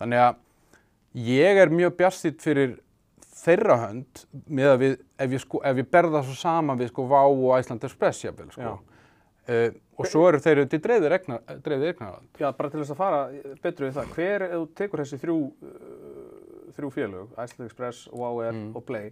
Þannig 0.00 0.22
að 0.24 1.26
ég 1.30 1.60
er 1.62 1.74
mjög 1.74 1.96
bjastýtt 2.00 2.40
fyrir 2.42 2.78
þeirra 3.40 3.76
hönd 3.86 4.24
með 4.50 4.72
að 4.72 4.80
við, 4.82 4.96
ef 5.22 5.34
ég, 5.36 5.42
sko, 5.44 5.60
ef 5.64 5.80
ég 5.80 5.90
berða 5.94 6.22
svo 6.26 6.36
saman 6.36 6.80
við 6.80 6.90
sko 6.92 7.06
Vá 7.10 7.20
og 7.22 7.52
Æsland 7.56 7.86
Express 7.86 8.24
jafnvel 8.24 8.50
sko. 8.54 8.74
Uh, 9.48 9.72
og 10.00 10.06
svo 10.08 10.26
eru 10.28 10.40
þeir 10.42 10.62
til 10.70 10.80
dreifðir 10.84 11.14
eignarvald. 11.16 12.28
Já, 12.38 12.50
bara 12.56 12.70
til 12.70 12.82
þess 12.82 12.92
að 12.94 13.00
fara 13.00 13.22
betur 13.64 13.86
við 13.86 13.96
það, 13.96 14.12
hver, 14.16 14.44
ef 14.46 14.52
þú 14.52 14.68
tekur 14.80 15.02
þessi 15.02 15.18
þrjú, 15.22 15.38
uh, 15.64 16.68
þrjú 16.76 16.90
félög, 16.94 17.32
Iceland 17.34 17.66
Express, 17.66 18.04
Wow 18.12 18.40
Air 18.44 18.54
mm. 18.54 18.68
og 18.78 18.84
Play, 18.88 19.10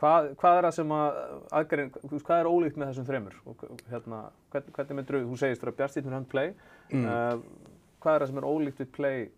hvað, 0.00 0.30
hvað 0.40 0.58
er 0.58 0.68
það 0.68 0.76
sem 0.78 0.94
að, 0.96 1.20
aðgerinn, 1.60 1.90
hvað 2.12 2.36
er 2.36 2.50
ólíkt 2.52 2.80
með 2.80 2.92
þessum 2.92 3.08
þremur? 3.08 3.36
Og, 3.50 3.66
hérna, 3.90 4.22
hvern, 4.54 4.72
hvernig 4.78 5.00
myndur 5.00 5.20
þú 5.26 5.40
segist 5.42 5.64
fyrir 5.64 5.74
að 5.74 5.80
með 6.08 6.18
hann 6.18 6.30
Play, 6.34 6.54
mm. 6.92 7.06
uh, 7.10 7.76
hvað 8.04 8.16
er 8.16 8.24
það 8.24 8.32
sem 8.32 8.42
er 8.42 8.50
ólíkt 8.52 8.84
við 8.84 8.92
Play, 8.96 9.28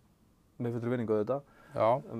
með 0.59 0.77
fullur 0.77 0.95
vinningu 0.95 1.17
auðvitað, 1.17 1.53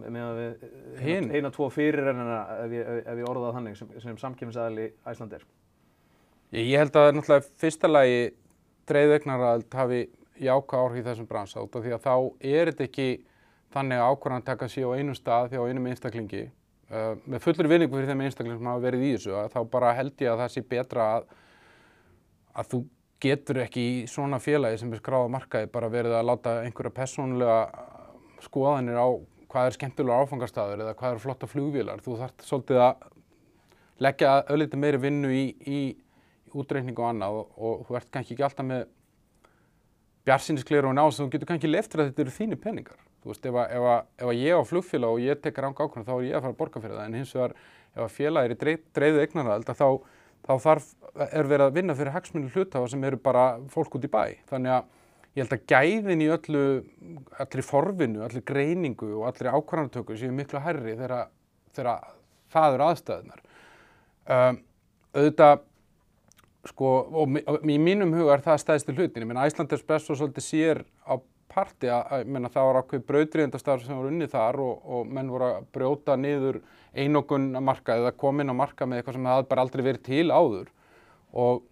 með 0.02 0.24
að 0.26 0.40
við, 0.40 0.64
eina, 1.04 1.36
eina, 1.38 1.52
tvo 1.54 1.68
fyrirrennina, 1.72 2.40
ef 2.64 2.80
ég, 2.80 2.96
ef 3.04 3.20
ég 3.22 3.28
orða 3.30 3.52
það 3.52 3.60
þannig, 3.60 3.76
sem, 3.78 3.92
sem 4.02 4.24
samkjöfnisæðali 4.24 4.88
Æslandir? 5.12 5.46
Ég 6.54 6.78
held 6.78 6.94
að 6.94 7.16
náttúrulega 7.18 7.50
fyrsta 7.58 7.90
lagi 7.90 8.18
dreifðegnarald 8.86 9.74
hafi 9.74 10.04
jáka 10.38 10.78
áhrif 10.84 11.00
í 11.02 11.06
þessum 11.08 11.26
bransa 11.26 11.64
út 11.64 11.74
af 11.74 11.82
því 11.82 11.94
að 11.96 12.04
þá 12.04 12.14
er 12.46 12.70
þetta 12.70 12.86
ekki 12.86 13.08
þannig 13.74 14.02
að 14.02 14.12
ákvarðan 14.12 14.46
taka 14.46 14.68
sér 14.70 14.92
á 14.94 14.98
einu 15.00 15.16
stað 15.18 15.48
því 15.50 15.64
á 15.64 15.68
einum 15.70 15.88
einstaklingi 15.90 16.44
uh, 16.46 17.16
með 17.26 17.42
fullur 17.48 17.70
vinningu 17.72 17.98
fyrir 17.98 18.12
þeim 18.12 18.22
einstakling 18.28 18.60
sem 18.60 18.70
hafa 18.70 18.84
verið 18.84 19.06
í 19.08 19.10
þessu 19.16 19.34
að 19.40 19.50
þá 19.56 19.60
bara 19.74 19.96
held 19.98 20.22
ég 20.22 20.30
að 20.30 20.44
það 20.44 20.54
sé 20.54 20.64
betra 20.76 21.08
að, 21.16 21.26
að 22.54 22.70
þú 22.76 22.84
getur 23.26 23.62
ekki 23.64 23.88
í 23.88 23.98
svona 24.14 24.42
félagi 24.44 24.84
sem 24.84 24.94
er 24.94 25.02
skráða 25.02 25.34
markaði 25.34 25.72
bara 25.74 25.90
verið 25.90 26.20
að 26.20 26.30
láta 26.30 26.56
einhverja 26.68 26.98
persónulega 27.00 27.58
skoðanir 28.46 29.02
á 29.02 29.10
hvað 29.50 29.72
er 29.72 29.80
skemmtilega 29.80 30.22
áfangastæður 30.22 30.86
eða 30.86 30.96
hvað 31.00 31.16
eru 31.16 31.22
flotta 31.24 31.50
flugvílar. 31.50 32.02
Þú 32.04 32.22
þarf 32.22 32.46
svolítið 32.46 32.80
að 32.84 33.04
leggja 34.04 34.40
öllítið 34.54 34.82
meiri 34.82 35.02
vinnu 35.02 35.30
í, 35.34 35.44
í 35.66 35.80
útreikning 36.60 37.00
og 37.00 37.10
annað 37.10 37.40
og, 37.40 37.56
og 37.58 37.86
þú 37.88 37.98
ert 38.00 38.12
kannski 38.14 38.36
ekki 38.36 38.46
alltaf 38.48 38.68
með 38.68 38.86
bjarsinskleru 40.28 40.90
og 40.92 40.98
náðs 40.98 41.20
þú 41.20 41.30
getur 41.34 41.50
kannski 41.52 41.72
leftur 41.72 42.04
að 42.04 42.12
þetta 42.12 42.24
eru 42.24 42.36
þínu 42.38 42.60
peningar. 42.64 43.00
Þú 43.24 43.32
veist 43.32 43.46
ef 43.48 43.60
ef 43.64 43.86
ef 44.24 44.34
ég 44.38 44.60
á 44.60 44.62
flugfélag 44.68 45.16
og 45.16 45.24
ég 45.24 45.42
tekar 45.44 45.68
ánga 45.70 45.86
ákveðin 45.86 46.08
þá 46.08 46.14
er 46.16 46.26
ég 46.28 46.38
að 46.38 46.46
fara 46.46 46.54
að 46.54 46.60
borga 46.60 46.84
fyrir 46.84 46.98
það. 46.98 47.06
En 47.06 47.18
hins 47.20 47.36
vegar 47.36 47.56
ef 47.94 48.04
að 48.06 48.18
félag 48.18 48.50
er 48.50 48.80
dreifðu 48.98 49.24
eignarhald 49.24 49.70
þá, 49.70 49.88
þá 50.48 50.54
þarf, 50.66 50.90
er 51.30 51.50
verið 51.52 51.68
að 51.68 51.78
vinna 51.78 51.96
fyrir 52.00 52.16
hagsmunni 52.16 52.52
hlutafa 52.52 52.92
sem 52.92 53.08
eru 53.08 53.20
bara 53.24 53.46
fólk 53.72 53.98
út 54.00 54.08
í 54.08 54.12
bæ. 54.12 54.24
Þannig 54.52 54.76
að 54.78 54.92
ég 55.34 55.44
held 55.44 55.56
að 55.58 55.68
gæðin 55.72 56.24
í 56.24 56.30
öllu 56.34 56.64
allir 57.42 57.66
forvinu, 57.66 58.24
allir 58.26 58.46
greiningu 58.48 59.10
og 59.18 59.28
allir 59.32 59.54
ákvarðantöku 59.56 60.18
séu 60.20 60.34
miklu 60.36 60.62
herri 60.62 60.96
þegar, 61.00 61.30
það 62.54 62.76
eru 62.76 62.88
aðstæðunar 62.88 63.42
um, 64.30 64.60
auðvitað 65.14 65.64
sko, 66.70 66.92
og 67.12 67.38
í 67.68 67.78
mínum 67.82 68.14
huga 68.16 68.38
er 68.38 68.44
það 68.46 68.62
stæðstu 68.64 68.96
hlutin. 68.96 69.26
Ég 69.26 69.30
meina, 69.30 69.48
Æsland 69.48 69.74
Espresso 69.76 70.16
svolítið 70.16 70.46
sér 70.46 70.84
á 71.04 71.20
parti 71.54 71.90
að, 71.92 72.24
ég 72.24 72.32
meina, 72.34 72.52
það 72.54 72.70
var 72.70 72.80
ákveð 72.82 73.04
brautriðendastar 73.10 73.84
sem 73.84 73.98
voru 73.98 74.14
unni 74.14 74.30
þar 74.32 74.62
og, 74.64 74.80
og 74.86 75.12
menn 75.12 75.30
voru 75.34 75.50
að 75.50 75.68
brjóta 75.76 76.16
niður 76.18 76.62
einokun 76.94 77.52
að 77.58 77.68
marka 77.68 78.00
eða 78.00 78.16
komin 78.24 78.54
að 78.54 78.60
marka 78.62 78.88
með 78.88 79.02
eitthvað 79.02 79.20
sem 79.20 79.30
það 79.30 79.46
bara 79.52 79.68
aldrei 79.68 79.86
verið 79.90 80.08
til 80.08 80.26
áður. 80.32 80.72
Og, 81.44 81.64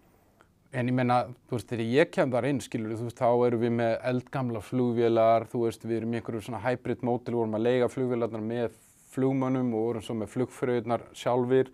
en 0.72 0.88
ég 0.88 0.96
meina, 0.96 1.18
þú 1.48 1.58
veist, 1.58 1.70
þegar 1.72 1.92
ég 1.96 2.12
kem 2.12 2.32
þar 2.32 2.48
inn, 2.50 2.62
skilur 2.64 2.96
þú 2.98 3.08
veist, 3.08 3.20
þá 3.20 3.46
eru 3.48 3.60
við 3.62 3.76
með 3.80 3.94
eldgamla 4.12 4.62
flugvélar, 4.66 5.48
þú 5.52 5.66
veist, 5.66 5.86
við 5.86 6.00
erum 6.00 6.14
í 6.14 6.20
einhverju 6.20 6.46
svona 6.46 6.62
hybrid 6.66 7.04
mótil, 7.06 7.36
vorum 7.38 7.58
að 7.58 7.66
lega 7.68 7.90
flugvélarnar 7.92 8.44
með 8.44 8.76
flugmönnum 9.12 9.74
og 9.76 9.88
vorum 9.88 10.04
svo 10.04 10.16
með 10.16 10.32
flugfröðunar 10.36 11.08
sjálfur 11.16 11.72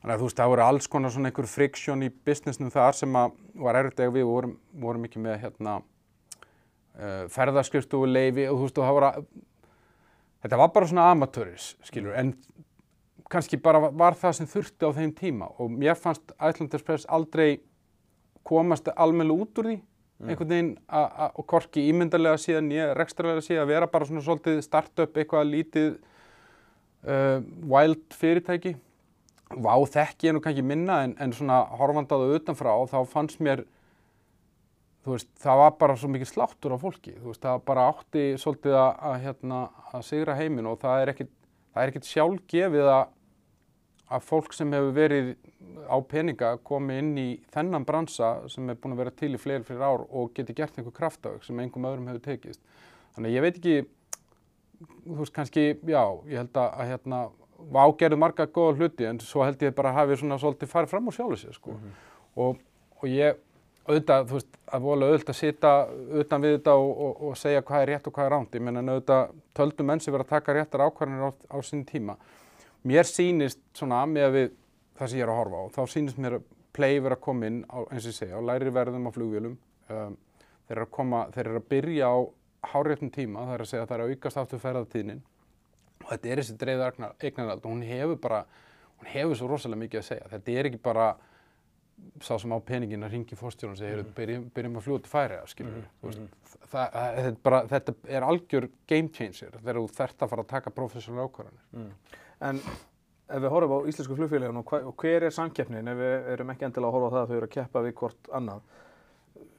Þannig 0.00 0.14
að 0.14 0.22
þú 0.22 0.28
veist, 0.28 0.38
það 0.38 0.50
voru 0.54 0.64
alls 0.64 0.88
konar 0.88 1.12
svona 1.12 1.28
einhver 1.28 1.48
friksjón 1.50 2.06
í 2.06 2.08
businessnum 2.24 2.72
þar 2.72 2.96
sem 2.96 3.16
að 3.20 3.34
var 3.60 3.78
erfitt 3.82 4.00
eða 4.00 4.14
við 4.14 4.30
vorum, 4.30 4.54
vorum 4.80 5.04
ekki 5.04 5.20
með 5.20 5.42
hérna 5.42 5.74
uh, 6.96 7.26
ferðarskristuðu 7.34 8.08
leifi 8.08 8.46
og 8.48 8.56
þú 8.56 8.64
veist, 8.64 8.80
og 8.80 8.88
það 8.88 8.96
voru 8.96 9.10
að, 9.10 9.28
þetta 10.46 10.62
var 10.62 10.72
bara 10.78 10.90
svona 10.94 11.10
amatöris, 11.12 11.68
skilur, 11.84 12.16
en 12.16 12.32
kannski 13.30 13.60
bara 13.62 13.90
var 13.92 14.16
það 14.18 14.38
sem 14.40 14.50
þurfti 14.50 14.88
á 14.88 14.90
þeim 14.96 15.12
tíma 15.20 15.52
og 15.60 15.70
mér 15.76 16.00
fannst 16.00 16.32
Æslanderspress 16.40 17.06
aldrei 17.12 17.60
komast 18.46 18.88
almennilega 18.96 19.44
út 19.44 19.60
úr 19.60 19.68
því, 19.68 19.78
mm. 19.84 20.30
einhvern 20.32 20.54
veginn 20.54 20.74
og 21.28 21.46
korki 21.52 21.84
ímyndarlega 21.92 22.40
síðan 22.40 22.72
ég 22.72 22.94
rekstralega 22.96 23.44
síðan 23.44 23.66
að 23.66 23.74
vera 23.74 23.90
bara 23.92 24.08
svona 24.08 24.24
svolítið 24.24 24.62
start-up 24.64 25.20
eitthvað 25.20 25.50
lítið 25.52 25.90
uh, 27.04 27.44
wild 27.68 28.16
fyrirtæki 28.16 28.78
Vá 29.50 29.74
þekk 29.82 30.28
ég 30.28 30.34
nú 30.36 30.40
kannski 30.44 30.62
minna 30.62 31.00
en, 31.06 31.16
en 31.18 31.32
svona 31.34 31.64
horfandaðu 31.80 32.36
utanfrá 32.38 32.70
þá 32.90 33.00
fannst 33.10 33.40
mér, 33.42 33.64
þú 35.02 35.16
veist, 35.16 35.30
það 35.42 35.62
var 35.64 35.72
bara 35.80 35.96
svo 35.98 36.10
mikið 36.12 36.30
sláttur 36.30 36.76
á 36.76 36.78
fólki, 36.78 37.16
þú 37.18 37.32
veist, 37.32 37.42
það 37.42 37.64
bara 37.66 37.88
átti 37.90 38.24
svolítið 38.38 38.76
að, 38.78 38.90
að, 39.10 39.16
hérna, 39.24 39.60
að 39.90 40.06
sigra 40.06 40.36
heiminn 40.38 40.70
og 40.70 40.78
það 40.84 41.02
er 41.02 41.14
er 41.78 41.90
ekkit 41.90 42.08
sjálfgefið 42.08 42.90
að, 42.90 43.10
að 44.10 44.24
fólk 44.26 44.54
sem 44.54 44.72
hefur 44.74 44.94
verið 44.94 45.32
á 45.86 45.96
peninga 46.02 46.52
komi 46.66 46.98
inn 47.02 47.12
í 47.18 47.28
þennan 47.54 47.86
bransa 47.86 48.32
sem 48.50 48.70
er 48.70 48.78
búin 48.78 48.96
að 48.96 49.04
vera 49.04 49.16
til 49.18 49.32
í 49.34 49.40
fleiri 49.40 49.66
fyrir 49.66 49.86
ár 49.86 50.06
og 50.06 50.32
geti 50.34 50.56
gert 50.56 50.78
einhver 50.78 50.94
kraftauk 50.94 51.44
sem 51.46 51.58
einhverjum 51.58 51.90
öðrum 51.90 52.10
hefur 52.10 52.24
tekist. 52.26 52.62
Þannig 53.14 53.36
ég 53.36 53.44
veit 53.46 53.60
ekki, 53.60 53.76
þú 55.06 55.20
veist, 55.22 55.34
kannski, 55.36 55.66
já, 55.90 56.02
ég 56.30 56.42
held 56.42 56.62
að 56.62 56.90
hérna 56.90 57.22
ágerðu 57.74 58.18
marga 58.20 58.46
góða 58.46 58.76
hluti 58.78 59.06
en 59.08 59.20
svo 59.24 59.44
held 59.44 59.62
ég 59.62 59.74
bara 59.76 59.92
að 59.92 60.00
hafi 60.00 60.18
svona 60.20 60.38
svolítið 60.40 60.72
farið 60.72 60.92
fram 60.94 61.08
á 61.08 61.12
sjálfu 61.16 61.36
sig 61.36 61.54
sko. 61.54 61.70
Mm 61.70 61.78
-hmm. 61.78 61.94
og, 62.36 62.58
og 63.02 63.08
ég 63.08 63.36
auðvitað, 63.90 64.26
þú 64.28 64.34
veist, 64.38 64.58
að 64.66 64.80
vola 64.84 65.06
auðvitað 65.06 65.34
að 65.34 65.40
sita 65.40 65.70
utan 66.20 66.42
við 66.42 66.56
þetta 66.56 66.74
og, 66.74 66.90
og, 67.06 67.22
og 67.28 67.36
segja 67.36 67.62
hvað 67.62 67.82
er 67.82 67.88
rétt 67.88 68.06
og 68.06 68.14
hvað 68.14 68.26
er 68.26 68.32
ránt. 68.32 68.54
Ég 68.54 68.62
menna 68.62 68.92
auðvitað 68.92 69.34
töldum 69.54 69.86
menn 69.86 70.00
sem 70.00 70.14
verið 70.14 70.26
að 70.26 70.34
taka 70.34 70.52
réttar 70.52 70.84
ákvarðanir 70.86 71.26
á, 71.26 71.30
á 71.54 71.58
sín 71.62 71.84
tíma. 71.84 72.16
Mér 72.82 73.04
sýnist 73.04 73.60
svona 73.74 74.06
með 74.06 74.30
við 74.36 74.50
það 75.00 75.08
sem 75.08 75.18
ég 75.18 75.24
er 75.24 75.32
að 75.32 75.40
horfa 75.40 75.56
á, 75.56 75.64
þá 75.76 75.82
sýnist 75.94 76.18
mér 76.18 76.40
play 76.76 77.00
verið 77.00 77.16
að 77.16 77.24
koma 77.24 77.48
inn 77.48 77.62
á, 77.66 77.78
eins 77.88 78.04
og 78.04 78.12
ég 78.12 78.18
segja, 78.18 78.36
á 78.36 78.46
læri 78.46 78.72
verðum 78.74 79.08
á 79.08 79.10
flugvélum 79.14 79.56
um, 79.90 80.16
þeir 80.68 80.76
eru 80.76 80.86
að 80.86 80.94
koma, 80.96 81.22
þeir 81.34 81.46
eru 81.46 81.60
að 81.60 81.68
byrja 81.72 82.10
á 82.12 82.18
háréttum 82.70 83.12
tíma, 83.14 83.46
það 83.48 83.54
er 83.54 83.64
að 83.64 83.70
segja 83.70 83.84
að 83.84 83.90
það 83.90 83.96
er 83.96 84.04
að 84.04 84.14
aukast 84.14 84.40
aftur 84.40 84.62
ferðartíðnin 84.62 85.22
og 86.04 86.12
þetta 86.12 86.30
er 86.30 86.42
þessi 86.42 86.58
dreifða 86.60 86.90
eignarald 87.20 87.64
og 87.64 87.70
hún 87.70 87.82
hefur 87.86 88.20
bara 88.20 88.44
hún 89.00 89.10
hefur 89.14 89.38
svo 89.38 89.50
rosalega 89.50 89.84
mikið 89.84 90.02
að 90.02 90.08
segja 90.08 90.30
þetta 90.34 90.56
er 90.58 90.70
ekki 90.70 90.82
bara 90.84 91.08
sá 92.24 92.36
sem 92.40 92.52
á 92.52 92.58
peningin 92.64 93.04
að 93.04 93.16
ringi 93.16 93.36
fórstjórn 93.36 93.74
og 93.74 93.80
segja 93.80 93.98
mm. 94.00 94.12
byrjum, 94.16 94.44
byrjum 94.54 94.78
að 94.80 94.86
fljúa 94.86 95.02
til 95.04 95.12
færi 95.12 95.40
skilur 95.50 95.78
mm. 95.78 95.88
veist, 96.04 96.22
mm. 96.22 96.36
Það, 96.70 96.94
það, 96.94 97.30
bara, 97.44 97.60
þetta 97.70 97.94
er 98.16 98.26
algjör 98.26 98.68
game 98.88 99.10
changer 99.14 99.56
þegar 99.58 99.80
þú 99.80 99.86
þert 99.96 100.22
að 100.24 100.32
fara 100.32 100.44
að 100.44 100.52
taka 100.52 100.72
professional 100.74 101.26
ákvarðanir 101.26 101.64
mm. 101.76 101.90
En 102.40 102.60
ef 103.30 103.42
við 103.44 103.52
horfum 103.52 103.74
á 103.84 103.88
íslensku 103.90 104.16
flugfélagin 104.18 104.60
og, 104.60 104.72
og 104.90 105.02
hver 105.02 105.26
er 105.26 105.34
samkeppnin 105.34 105.90
ef 105.92 105.98
við 106.00 106.30
erum 106.34 106.52
ekki 106.54 106.68
endilega 106.68 106.90
að 106.90 106.96
horfa 106.96 107.10
á 107.10 107.14
það 107.14 107.20
að 107.22 107.32
þau 107.32 107.36
eru 107.36 107.48
að 107.48 107.56
keppa 107.56 107.84
við 107.84 107.96
hvort 108.00 108.30
annað 108.38 108.78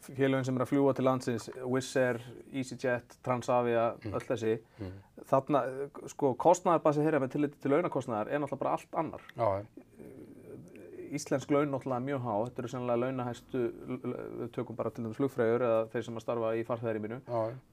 félagin 0.06 0.48
sem 0.48 0.58
er 0.58 0.66
að 0.66 0.72
fljúa 0.72 0.96
til 0.98 1.06
landsins 1.08 1.48
Wizz 1.62 1.92
Air, 2.02 2.20
EasyJet, 2.52 3.18
Transavia 3.26 3.92
mm. 3.94 4.18
öll 4.18 4.28
þessi 4.28 4.56
mm. 4.58 4.98
þarna, 5.30 5.64
sko, 6.14 6.34
kostnæðarbasið 6.42 7.08
þeirra 7.08 7.22
með 7.24 7.36
tilliti 7.36 7.62
til 7.62 7.76
launakostnæðar 7.76 8.32
er 8.32 8.44
náttúrulega 8.44 8.64
bara 8.66 8.76
allt 8.78 9.00
annar 9.04 9.28
Já, 9.38 9.48
Íslensk 11.12 11.52
laun 11.52 11.74
náttúrulega 11.74 12.06
mjög 12.06 12.22
há, 12.24 12.34
þetta 12.48 12.62
eru 12.62 12.70
sennilega 12.72 13.02
launahæstu, 13.02 13.62
við 14.40 14.52
tökum 14.56 14.78
bara 14.78 14.92
til 14.96 15.04
dæmis 15.04 15.18
flugfræður 15.20 15.66
eða 15.68 15.82
þeir 15.92 16.06
sem 16.08 16.20
að 16.20 16.24
starfa 16.24 16.52
í 16.56 16.62
farþæðaríminu, 16.70 17.18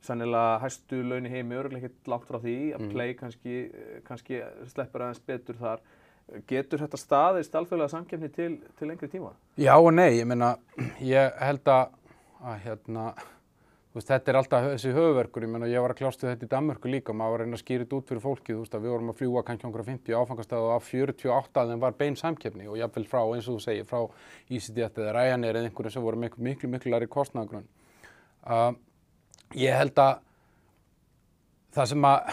sennilega 0.09 0.57
hæstu 0.65 0.99
laun 1.07 1.29
í 1.29 1.31
heimi, 1.31 1.61
ekkert 1.79 2.11
langt 2.11 2.27
frá 2.27 2.41
því, 2.43 2.57
að 2.75 2.83
mm. 2.83 2.91
play 2.97 3.15
kannski, 3.21 3.61
kannski 4.09 4.41
sleppur 4.73 5.07
aðeins 5.07 5.23
betur 5.31 5.61
þar. 5.61 5.85
Getur 6.49 6.83
þetta 6.85 7.01
staðist 7.01 7.55
alþjóðlega 7.57 7.93
samkefni 7.95 8.29
til, 8.35 8.51
til 8.77 8.91
lengri 8.91 9.09
tíma? 9.09 9.33
Já 9.57 9.73
og 9.79 9.91
nei, 9.95 10.19
ég 10.19 10.29
meina, 10.29 10.57
ég 11.01 11.39
held 11.41 11.71
að, 11.73 11.95
að 12.45 12.59
hérna, 12.67 13.05
veist, 13.97 14.11
þetta 14.11 14.33
er 14.33 14.39
alltaf 14.43 14.67
þessi 14.67 14.93
höfuverkur, 14.93 15.47
ég 15.47 15.53
meina 15.55 15.71
ég 15.71 15.81
var 15.81 15.95
að 15.95 16.03
kljástu 16.03 16.29
þetta 16.29 16.45
í 16.45 16.53
Danmörku 16.53 16.93
líka, 16.93 17.17
maður 17.17 17.33
var 17.33 17.41
að 17.41 17.49
reyna 17.49 17.59
að 17.59 17.63
skýra 17.65 17.87
þetta 17.87 17.99
út 17.99 18.13
fyrir 18.13 18.25
fólki, 18.27 18.53
þú 18.53 18.67
veist 18.67 18.77
að 18.77 18.85
við 18.85 18.95
vorum 18.95 19.15
að 19.15 19.19
fljúa 19.23 19.45
kannski 19.49 19.69
okkur 19.71 19.85
að 19.85 19.91
50 19.95 20.21
áfangastæðu 20.21 20.69
og 20.69 20.77
af 20.77 20.93
48 20.93 21.65
að 21.65 21.73
þeim 21.73 21.83
var 21.87 21.99
bein 22.05 22.21
samkeppni 22.21 22.69
og 22.69 22.79
jáfnveil 22.83 23.09
frá, 23.09 23.23
eins 23.25 23.49
og 23.49 23.57
þú 23.57 23.65
segir, 23.65 23.89
frá 23.89 24.05
EasyJet 24.53 25.01
eða 25.01 25.17
Ryanair 25.17 25.63
eða 25.63 25.73
einhverju 25.73 25.97
sem 25.97 26.05
voru 26.05 26.21
miklu, 26.21 26.45
miklu, 26.45 26.73
miklu 26.77 26.93
læri 26.93 27.09
kostnagrunn. 27.09 27.69
Uh, 28.45 28.73
ég 29.57 29.81
held 29.81 29.97
að 30.05 30.21
það 31.73 31.93
sem 31.95 32.09
að 32.13 32.33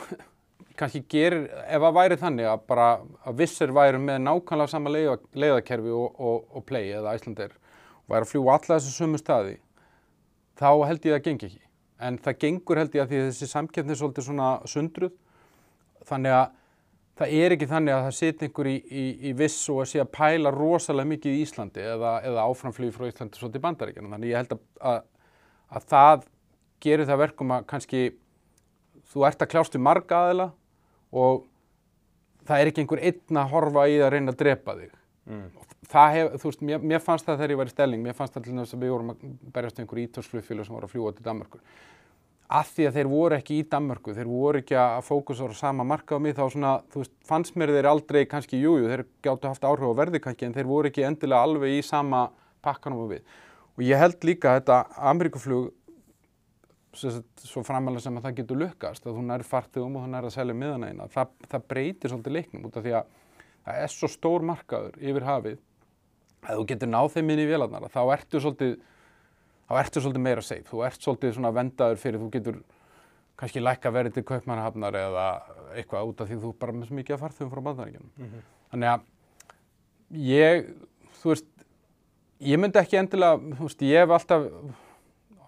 kannski 0.79 1.03
gerir, 1.12 1.46
ef 1.67 1.84
að 1.84 1.98
væri 1.98 2.17
þannig 2.22 2.50
að 2.51 2.65
bara 2.70 2.88
að 3.25 3.38
vissir 3.41 3.74
væri 3.75 4.00
með 4.01 4.24
nákvæmlega 4.25 4.72
sama 4.72 4.91
leiða, 4.94 5.20
leiðakerfi 5.36 5.94
og, 5.96 6.17
og, 6.20 6.41
og 6.55 6.65
play 6.67 6.91
eða 6.96 7.15
Æslandir 7.17 7.53
og 7.55 8.13
væri 8.13 8.27
að 8.27 8.32
fljúa 8.32 8.58
alla 8.58 8.77
þessu 8.79 8.94
sumu 8.96 9.22
staði 9.22 9.55
þá 10.60 10.70
held 10.88 11.08
ég 11.08 11.13
að 11.13 11.17
það 11.17 11.25
gengi 11.29 11.48
ekki. 11.50 11.63
En 12.05 12.20
það 12.20 12.39
gengur 12.44 12.82
held 12.82 12.96
ég 12.96 13.05
að 13.05 13.12
því 13.12 13.22
að 13.22 13.29
þessi 13.29 13.50
samkeppni 13.51 13.94
er 13.96 14.00
svolítið 14.00 14.27
svona 14.27 14.50
sundruð. 14.67 15.13
Þannig 16.05 16.36
að 16.36 16.46
það 17.15 17.36
er 17.39 17.55
ekki 17.55 17.70
þannig 17.72 17.96
að 17.96 18.03
það 18.05 18.17
siti 18.17 18.48
einhver 18.48 18.70
í, 18.70 18.75
í, 18.84 19.05
í 19.29 19.34
viss 19.39 19.70
og 19.72 19.82
að 19.84 19.89
sé 19.94 20.01
að 20.03 20.12
pæla 20.17 20.51
rosalega 20.51 21.12
mikið 21.13 21.38
í 21.38 21.46
Íslandi 21.46 21.86
eða, 21.96 22.17
eða 22.27 22.48
áframflýði 22.50 22.96
frá 22.96 23.08
Íslandi 23.08 23.39
svolítið 23.39 23.62
í 23.62 23.65
bandaríkjana. 23.65 24.12
Þannig 24.15 24.34
ég 24.34 24.41
held 24.41 24.55
að, 24.55 24.65
að, 24.91 25.00
að 25.79 25.89
það 25.94 26.27
gerir 26.86 27.10
það 27.10 27.22
verkum 27.24 27.55
að 27.55 27.67
kannski 27.72 28.03
þú 29.13 29.27
ert 29.29 29.46
að 29.46 29.51
kljást 29.53 29.77
við 29.77 29.86
marga 29.88 30.22
aðila 30.25 30.50
og 31.12 31.45
það 32.45 32.62
er 32.62 32.71
ekki 32.71 32.83
einhver 32.85 33.03
einn 33.12 33.41
að 33.41 33.51
horfa 33.53 33.88
í 33.89 34.00
að 34.00 34.12
reyna 34.15 34.33
að 34.33 34.41
drepa 34.41 34.77
þig. 34.79 34.97
Mm 35.25 35.65
það 35.91 36.13
hef, 36.15 36.38
veist, 36.43 36.62
mér, 36.65 36.83
mér 36.83 37.03
fannst 37.03 37.27
það 37.27 37.41
þegar 37.41 37.53
ég 37.53 37.59
var 37.59 37.69
í 37.69 37.74
stelling, 37.74 38.05
mér 38.05 38.15
fannst 38.17 38.35
það 38.35 38.47
til 38.47 38.55
þess 38.59 38.75
að 38.75 38.85
við 38.85 38.93
vorum 38.93 39.12
að 39.13 39.25
berjast 39.55 39.81
einhverjum 39.81 40.09
ítalsflugfélag 40.09 40.67
sem 40.67 40.75
voru 40.75 40.88
að 40.88 40.93
fljúa 40.93 41.13
til 41.15 41.25
Danmarkur. 41.25 41.63
Af 42.55 42.69
því 42.75 42.88
að 42.88 42.97
þeir 43.00 43.09
voru 43.09 43.38
ekki 43.39 43.57
í 43.57 43.65
Danmarku, 43.69 44.13
þeir 44.13 44.29
voru 44.29 44.62
ekki 44.62 44.77
að 44.77 45.00
fókusa 45.07 45.47
á 45.50 45.53
sama 45.57 45.85
marka 45.88 46.17
á 46.17 46.19
mig, 46.21 46.35
þá 46.38 46.43
svona, 46.53 46.74
veist, 46.93 47.13
fannst 47.25 47.57
mér 47.57 47.74
þeir 47.74 47.89
aldrei 47.89 48.21
kannski, 48.29 48.59
jújú, 48.62 48.89
þeir 48.91 49.05
gáttu 49.25 49.50
haft 49.50 49.65
áhrif 49.65 49.89
á 49.89 50.00
verði 50.01 50.21
kannski, 50.21 50.50
en 50.50 50.53
þeir 50.57 50.69
voru 50.69 50.91
ekki 50.91 51.07
endilega 51.07 51.41
alveg 51.47 51.79
í 51.79 51.81
sama 51.85 52.27
pakkanum 52.65 53.09
við. 53.09 53.25
Og 53.75 53.85
ég 53.85 54.00
held 54.00 54.29
líka 54.29 54.53
að 54.53 54.62
þetta 54.62 54.79
Ameríkuflug, 55.12 55.74
svo 56.95 57.63
framalega 57.65 58.05
sem 58.05 58.17
að 58.17 58.27
það 58.27 58.39
getur 58.39 58.59
lukkast, 58.61 59.05
að 59.05 59.17
þú 59.17 59.23
nær 59.27 59.45
fartugum 59.45 59.95
og 59.99 60.05
þú 60.05 60.11
nær 60.13 60.27
að 60.27 60.35
selja 60.35 60.57
miðan 60.57 60.87
eina, 60.87 61.07
það, 61.11 61.31
það 61.51 61.69
breytir 61.71 62.13
svolítið 62.13 62.35
leiknum 62.37 62.67
út 62.69 62.77
af 62.79 62.85
því 62.85 62.95
að 62.99 63.13
það 63.65 63.81
er 63.83 63.93
svo 63.95 64.09
stór 64.11 64.45
markaður 64.45 64.99
yfir 65.01 65.25
hafið 65.25 65.57
að 66.45 66.59
þú 66.59 66.67
getur 66.71 66.91
náð 66.91 67.09
þeim 67.15 67.33
inn 67.33 67.41
í 67.41 67.47
vélarnar 67.49 67.89
þá 67.89 68.01
ertu 68.15 68.41
svolítið, 68.43 68.75
þá 69.65 69.73
ertu 69.81 70.03
svolítið 70.03 70.25
meira 70.27 70.45
safe, 70.45 70.67
þú 70.69 70.83
ert 70.85 71.01
svolítið 71.01 71.35
svona 71.37 71.53
vendaður 71.55 72.01
fyrir 72.01 72.21
þú 72.21 72.31
getur 72.35 72.61
kannski 73.39 73.63
lækka 73.63 73.91
verið 73.91 74.15
til 74.15 74.25
kaupmannahafnar 74.29 74.95
eða 74.95 75.25
eitthvað 75.75 76.11
út 76.11 76.23
af 76.23 76.29
því 76.29 76.37
þú 76.43 76.53
bara 76.59 76.75
með 76.75 76.89
svo 76.89 76.99
mikið 76.99 77.15
að 77.17 77.23
farþugum 77.25 77.51
frá 77.51 77.61
bandaríkjunum. 77.65 78.11
Mm 78.15 78.29
-hmm. 78.29 78.45
Þannig 78.71 78.89
að 78.93 79.01
ég, 80.29 80.69
þú 81.19 81.29
veist, 81.29 81.49
ég 82.39 82.59
myndi 82.59 82.79
ekki 82.79 82.97
endilega, 82.97 83.35
þú 83.57 83.67
veist, 83.67 83.81
ég 83.81 83.99
hef 83.99 84.09
alltaf 84.09 84.47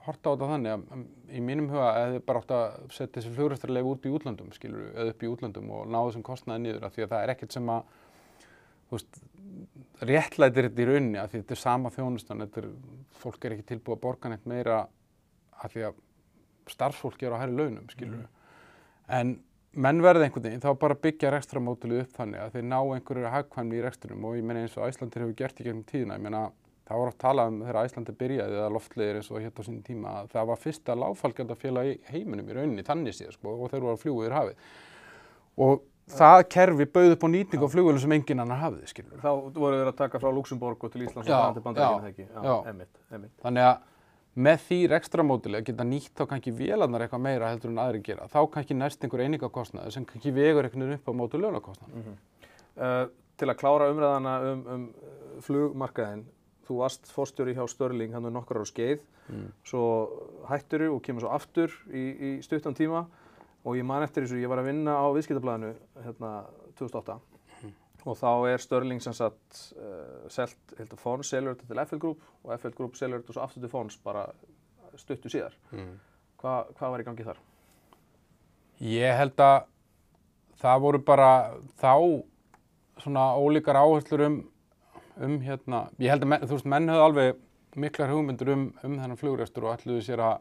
horta 0.08 0.32
á 0.32 0.34
þetta 0.34 0.50
þannig 0.54 0.74
að 0.74 1.06
í 1.38 1.44
mínum 1.44 1.70
huga 1.72 1.88
hefði 1.98 2.22
bara 2.28 2.42
átt 2.42 2.54
að 2.58 2.76
setja 2.96 3.20
þessi 3.20 3.34
fljóðrættarleif 3.36 3.90
út 3.92 4.08
í 4.08 4.14
útlandum, 4.18 4.52
skilur, 4.56 4.90
eða 4.94 5.14
upp 5.14 5.24
í 5.24 5.32
útlandum 5.32 5.72
og 5.76 5.88
ná 5.92 5.98
þessum 6.00 6.26
kostnaði 6.28 6.64
nýður 6.66 6.88
af 6.88 6.96
því 6.96 7.06
að 7.06 7.14
það 7.14 7.26
er 7.26 7.34
ekkert 7.34 7.58
sem 7.58 7.72
að, 7.74 7.96
þú 8.88 8.98
veist, 8.98 9.20
réttlætir 10.12 10.70
þetta 10.70 10.84
í 10.84 10.88
rauninni 10.92 11.22
að 11.22 11.32
því 11.32 11.42
þetta 11.42 11.58
er 11.58 11.64
sama 11.64 11.94
þjónustan, 11.96 12.46
þetta 12.46 12.64
er, 12.64 12.70
fólk 13.24 13.46
er 13.48 13.58
ekki 13.58 13.68
tilbúið 13.74 13.98
að 13.98 14.04
borga 14.06 14.32
neitt 14.32 14.48
meira 14.50 14.80
að 15.58 15.76
því 15.76 15.86
að 15.90 16.02
starfsfólk 16.72 17.24
er 17.24 17.36
á 17.36 17.42
hæri 17.42 17.56
launum, 17.56 17.88
skilur. 17.92 18.24
Mm. 18.24 18.34
En 19.18 19.36
menn 19.78 20.02
verði 20.04 20.28
einhvern 20.28 20.48
veginn, 20.48 20.64
þá 20.64 20.72
bara 20.82 20.98
byggja 21.00 21.32
rekstramódulið 21.34 22.04
upp 22.04 22.16
þannig 22.18 22.44
að 22.44 22.56
þeir 22.56 22.66
ná 22.68 22.78
einhverju 22.82 23.34
hagkvæmni 23.34 23.78
í 23.78 23.84
reksturnum 23.86 24.26
og 24.28 24.38
ég 24.40 24.48
meina 24.48 24.64
eins 24.64 24.78
og 24.78 24.88
Æslandir 24.88 25.24
hefur 25.24 25.38
gert 25.38 25.62
í 25.62 25.68
gegnum 25.68 25.86
tíðina, 25.88 26.18
ég 26.18 26.26
meina 26.26 26.48
það 26.88 27.02
var 27.02 27.12
oft 27.12 27.20
talað 27.22 27.52
um 27.52 27.60
þegar 27.66 27.82
Æslandir 27.84 28.18
byrjaði 28.22 28.58
eða 28.62 28.72
loftlegir 28.76 29.20
eins 29.20 29.30
og 29.32 29.44
hétt 29.44 29.60
á 29.60 29.64
sín 29.68 29.84
tíma 29.86 30.14
að 30.22 30.32
það 30.36 30.50
var 30.52 30.62
fyrsta 30.64 30.96
láfalgjaldafélag 30.98 31.92
í 31.92 31.98
heiminum 32.14 32.48
í 32.48 32.58
rauninni, 32.58 32.88
þannig 32.88 33.18
séð 33.18 33.36
sko, 33.36 33.58
og 33.58 33.74
þeir 33.74 33.84
voru 33.84 33.96
að 33.96 34.02
fljúa 34.06 34.24
yfir 34.24 34.38
hafið. 34.38 34.72
Og 35.68 35.84
það 36.14 36.46
kerfi 36.54 36.88
bauð 36.96 37.14
upp 37.18 37.28
á 37.28 37.30
nýting 37.34 37.68
á 37.68 37.68
flugvölu 37.74 38.02
sem 38.02 38.16
engin 38.16 38.44
annar 38.44 38.62
hafði, 38.62 38.88
skilur. 38.88 39.20
Þá 39.20 39.32
voru 39.58 39.82
þeir 39.82 39.92
að 39.92 40.00
taka 40.00 40.24
frá 40.24 40.32
Luxemburg 40.32 40.88
og 40.88 40.94
til 40.94 41.04
Íslands 41.04 41.28
og 41.28 41.34
það 41.34 41.60
til 41.60 41.66
bandaríkinu, 41.68 42.02
það 42.02 42.12
ekki? 42.14 42.28
Já, 42.48 42.56
emitt, 42.72 43.06
emitt. 43.18 43.34
Þannig 43.44 43.68
að 43.68 43.78
með 44.38 44.60
því 44.68 44.80
ekstra 44.94 45.26
mótilega 45.26 45.66
geta 45.66 45.86
nýtt 45.88 46.14
þá 46.14 46.28
kannski 46.30 46.54
vélarnar 46.54 47.04
eitthvað 47.04 47.24
meira 47.26 47.50
heldur 47.50 47.72
en 47.74 47.80
aðri 47.82 48.04
gera. 48.06 48.28
Þá 48.30 48.40
kannski 48.54 48.78
næst 48.78 49.04
einhver 49.04 49.24
einingakostnaði 49.26 49.94
sem 49.96 50.06
kannski 50.06 50.34
vegur 50.36 50.68
einhvern 50.68 50.86
veginn 50.86 51.00
upp 51.00 51.10
á 51.10 51.14
-hmm. 52.04 52.18
uh, 52.78 53.08
til 53.38 53.50
að 53.50 53.58
klára 53.58 53.90
umræðana 53.90 54.36
um, 54.52 54.62
um 54.76 55.42
flugmarkaðin, 55.42 56.26
þú 56.68 56.82
varst 56.82 57.10
fórstjóri 57.14 57.56
hjá 57.58 57.64
Störling 57.72 58.14
hann 58.16 58.28
um 58.28 58.36
nokkrar 58.36 58.64
á 58.64 58.68
skeið, 58.68 59.02
mm. 59.32 59.48
svo 59.68 59.86
hætturu 60.50 60.92
og 60.96 61.02
kemur 61.06 61.26
svo 61.26 61.32
aftur 61.36 61.74
í, 61.88 62.04
í 62.04 62.32
stuttan 62.46 62.78
tíma 62.78 63.06
og 63.64 63.80
ég 63.80 63.88
man 63.88 64.06
eftir 64.06 64.26
þessu, 64.26 64.42
ég 64.42 64.52
var 64.52 64.62
að 64.62 64.70
vinna 64.72 64.96
á 65.00 65.06
viðskiptablaðinu 65.16 65.74
hérna 66.06 66.34
2008 66.80 67.18
mm. 67.64 67.74
og 68.06 68.20
þá 68.20 68.30
er 68.52 68.64
Störling 68.64 69.04
sem 69.04 69.16
sagt 69.18 69.64
uh, 69.80 70.28
selt, 70.34 70.60
heldur 70.80 71.02
Fons 71.02 71.34
selur 71.34 71.56
þetta 71.56 71.72
til 71.72 71.84
FL 71.86 72.04
Group 72.04 72.30
og 72.44 72.54
FL 72.60 72.78
Group 72.78 73.00
selur 73.00 73.24
þetta 73.24 73.36
svo 73.38 73.48
aftur 73.48 73.66
til 73.66 73.74
Fons 73.74 74.00
bara 74.04 74.28
stuttu 74.98 75.30
síðar. 75.32 75.56
Mm. 75.72 75.98
Hva, 76.42 76.62
hvað 76.78 76.94
var 76.94 77.04
í 77.04 77.08
gangi 77.08 77.26
þar? 77.28 77.40
Ég 78.84 79.18
held 79.18 79.42
að 79.42 79.58
það 80.62 80.84
voru 80.84 81.02
bara 81.06 81.32
þá 81.82 81.94
svona 83.02 83.30
ólíkar 83.38 83.78
áherslur 83.78 84.26
um, 84.26 84.38
um 85.26 85.40
hérna, 85.42 85.88
ég 86.02 86.14
held 86.14 86.26
að 86.26 86.32
menn, 86.34 86.46
þú 86.46 86.58
veist, 86.58 86.70
menn 86.74 86.92
höfðu 86.92 87.06
alveg 87.08 87.42
miklar 87.78 88.14
hugmyndur 88.14 88.54
um, 88.54 88.68
um 88.84 88.98
þennan 88.98 89.20
flugrestur 89.20 89.68
og 89.68 89.76
ætluðu 89.78 90.06
sér 90.06 90.24
að 90.26 90.38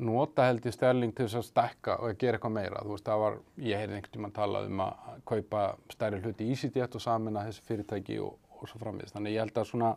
nota 0.00 0.46
held 0.48 0.66
í 0.66 0.72
Sterling 0.72 1.12
til 1.16 1.26
þess 1.26 1.40
að 1.40 1.46
stekka 1.48 1.96
og 2.00 2.12
að 2.12 2.18
gera 2.20 2.38
eitthvað 2.38 2.54
meira. 2.54 2.84
Þú 2.84 2.94
veist, 2.94 3.06
það 3.08 3.22
var, 3.24 3.36
ég 3.66 3.82
heyrði 3.82 3.98
einhvern 3.98 4.14
tíma 4.14 4.30
að 4.30 4.38
tala 4.38 4.62
um 4.66 4.82
að 4.84 5.12
kaupa 5.28 5.66
stærri 5.92 6.20
hluti 6.22 6.46
í 6.46 6.54
EasyJet 6.54 6.96
og 6.96 7.04
samina 7.04 7.44
þessi 7.48 7.66
fyrirtæki 7.68 8.18
og, 8.24 8.34
og 8.56 8.70
svo 8.70 8.80
framvist. 8.80 9.14
Þannig 9.16 9.36
ég 9.36 9.44
held 9.44 9.60
að 9.60 9.70
svona 9.72 9.92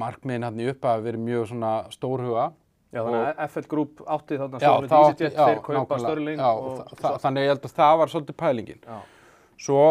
markmiðin 0.00 0.48
hann 0.48 0.60
í 0.60 0.68
uppa 0.72 0.96
að 0.96 1.08
vera 1.08 1.22
mjög 1.28 1.50
svona 1.52 1.72
stórhuga. 1.94 2.46
Já, 2.94 3.00
þannig 3.02 3.22
að 3.22 3.40
FL 3.46 3.70
Group 3.70 4.02
átti 4.16 4.40
þarna 4.40 4.62
stórhuga 4.62 5.00
í 5.00 5.06
EasyJet, 5.12 5.38
þeir 5.38 5.62
kaupa 5.64 6.00
Sterling. 6.02 6.42
Já, 6.42 6.50
og, 6.50 6.82
og 6.84 7.00
þa 7.00 7.14
þannig 7.24 7.46
ég 7.46 7.54
held 7.54 7.68
að 7.68 7.76
það 7.80 7.96
var 8.02 8.12
svolítið 8.12 8.38
pælingin. 8.42 8.84
Já. 8.84 8.98
Svo, 9.66 9.82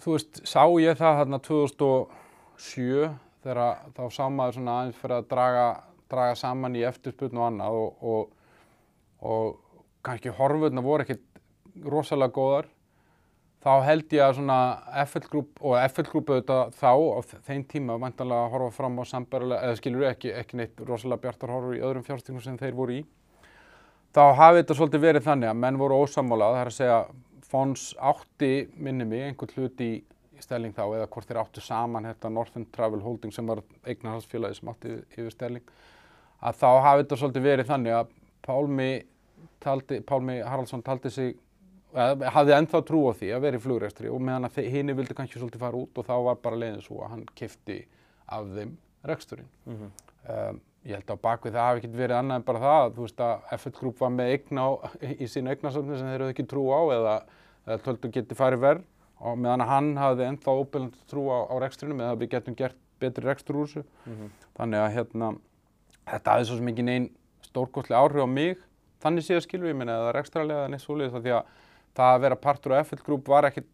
þú 0.00 0.16
veist, 0.16 0.42
sá 0.48 0.62
ég 0.80 0.98
það 0.98 1.18
þarna 1.20 1.40
2007 1.48 3.10
þegar 3.42 3.80
þá 3.96 4.04
sá 4.14 4.24
maður 4.30 4.58
svona 4.58 4.76
aðeins 4.80 5.00
fyrir 5.00 5.18
að 5.18 5.28
draga 5.32 5.66
draga 6.12 6.36
saman 6.38 6.76
í 6.76 6.84
eftirspurn 6.86 7.40
og 7.40 7.48
annað 7.48 7.78
og, 7.80 8.06
og, 8.12 8.30
og 9.24 9.82
kannski 10.04 10.32
horfurna 10.36 10.84
voru 10.84 11.06
ekkert 11.06 11.84
rosalega 11.88 12.36
góðar 12.36 12.68
þá 13.62 13.72
held 13.86 14.14
ég 14.16 14.24
að 14.24 14.36
svona 14.40 14.58
FL 15.04 15.28
Group 15.30 15.62
og 15.62 15.76
FL 15.86 16.06
Group 16.10 16.30
auðvitað 16.32 16.76
þá 16.80 16.92
á 16.92 17.20
þeim 17.46 17.64
tíma 17.70 17.98
vantanlega 18.02 18.46
að 18.46 18.54
horfa 18.56 18.76
fram 18.76 18.98
á 18.98 19.04
sambarilega, 19.06 19.62
eða 19.62 19.78
skilur 19.78 20.06
ekki, 20.10 20.32
ekki 20.34 20.58
neitt 20.58 20.82
rosalega 20.86 21.22
bjartar 21.26 21.52
horfur 21.54 21.76
í 21.78 21.82
öðrum 21.82 22.06
fjárstyrnum 22.06 22.42
sem 22.42 22.58
þeir 22.58 22.74
voru 22.78 22.98
í. 22.98 23.04
Þá 24.12 24.24
hafi 24.36 24.60
þetta 24.60 24.76
svolítið 24.76 25.04
verið 25.06 25.28
þannig 25.28 25.52
að 25.52 25.60
menn 25.62 25.78
voru 25.80 26.00
ósamálað, 26.02 26.56
það 26.56 26.62
er 26.64 26.72
að 26.72 26.76
segja 26.80 26.98
Fons 27.52 27.92
átti, 28.00 28.68
minni 28.80 29.04
mig, 29.04 29.26
einhvern 29.28 29.54
hlut 29.58 29.84
í 29.84 29.92
Stelling 30.42 30.74
þá 30.74 30.86
eða 30.88 31.06
hvort 31.12 31.28
þeir 31.28 31.40
áttu 31.42 31.62
saman 31.62 32.08
þetta 32.08 32.30
Northern 32.32 32.64
Travel 32.74 33.02
Holding 33.04 33.34
sem 33.34 33.46
var 33.46 33.60
eignarhalsfélagi 33.84 34.58
sem 34.58 34.70
átti 34.72 34.94
yfir 35.14 35.30
Stelling 35.34 35.72
að 36.42 36.58
þá 36.58 36.68
hafi 36.86 37.04
þetta 37.04 37.18
svolítið 37.20 37.46
verið 37.46 37.70
þannig 37.70 37.96
að 38.00 38.12
Pálmi, 38.42 38.90
taldi, 39.62 40.00
Pálmi 40.02 40.40
Haraldsson 40.42 40.82
taldi 40.82 41.12
sig 41.14 41.36
eða, 41.92 42.32
hafði 42.34 42.56
ennþá 42.56 42.80
trú 42.88 43.04
á 43.06 43.12
því 43.20 43.30
að 43.36 43.44
vera 43.44 43.60
í 43.60 43.62
flugræstri 43.62 44.10
og 44.10 44.24
meðan 44.24 44.48
að 44.48 44.58
hini 44.72 44.96
vildi 44.98 45.14
kannski 45.18 45.38
svolítið 45.38 45.62
fara 45.62 45.78
út 45.78 46.00
og 46.00 46.08
þá 46.08 46.14
var 46.26 46.40
bara 46.42 46.58
leiðin 46.58 46.82
svo 46.82 47.04
að 47.04 47.14
hann 47.14 47.24
kifti 47.38 47.78
af 48.32 48.48
þeim 48.56 48.74
reksturinn. 49.06 49.50
Mm 49.66 49.76
-hmm. 49.76 49.92
um, 50.34 50.60
ég 50.88 50.98
held 50.98 51.10
að 51.14 51.22
bakvið 51.22 51.54
það 51.54 51.68
hafi 51.68 51.80
ekkert 51.82 51.96
verið 52.00 52.16
annað 52.18 52.40
en 52.40 52.48
bara 52.48 52.62
það 52.64 52.80
að 52.80 52.96
þú 52.96 53.06
veist 53.06 53.20
að 53.20 53.54
FL 53.58 53.74
Group 53.78 54.00
var 54.00 54.10
með 54.10 54.32
eigna 54.34 54.66
í 55.22 55.28
sín 55.30 55.50
eignasöfni 55.52 55.98
sem 55.98 56.10
þeir 56.10 56.20
eru 56.20 56.32
ekki 56.32 56.46
trú 56.50 56.64
á 56.74 56.80
eða 56.96 57.14
töldu 57.66 58.10
geti 58.12 58.34
farið 58.34 58.60
verð 58.66 58.84
og 59.22 59.38
meðan 59.38 59.62
að 59.62 59.68
hann 59.70 59.96
hafði 59.96 60.28
ennþá 60.28 60.56
óbyrjandi 60.58 61.08
trú 61.10 61.28
á, 61.30 61.38
á 61.46 61.54
rekstrinum 61.62 62.00
eða 62.00 62.18
við 62.18 62.32
getum 62.34 62.58
gert 62.58 62.78
betri 63.02 63.26
rekstur 63.26 63.56
úr 63.56 63.66
þessu. 63.66 63.84
Mm 64.06 64.14
-hmm. 64.14 64.30
Þannig 64.56 64.78
að 64.78 64.92
hérna, 64.96 65.28
þetta 66.06 66.30
hafði 66.32 66.46
svo 66.46 66.56
sem 66.56 66.68
ekki 66.68 66.82
neinn 66.82 67.10
stórkostlega 67.42 68.00
áhrif 68.02 68.24
á 68.24 68.28
mig 68.28 68.58
þannig 69.02 69.26
séð 69.26 69.44
skilur 69.44 69.72
ég 69.72 69.76
minna 69.76 69.98
eða 69.98 70.16
rekstralega 70.16 70.64
eða 70.64 70.72
neitt 70.72 70.84
svolítið 70.84 71.22
því 71.24 71.34
að 71.36 71.46
það 71.96 72.14
að 72.14 72.20
vera 72.24 72.42
partur 72.46 72.74
á 72.74 72.82
FL 72.82 73.02
Group 73.06 73.28
var 73.28 73.48
ekkert, 73.48 73.66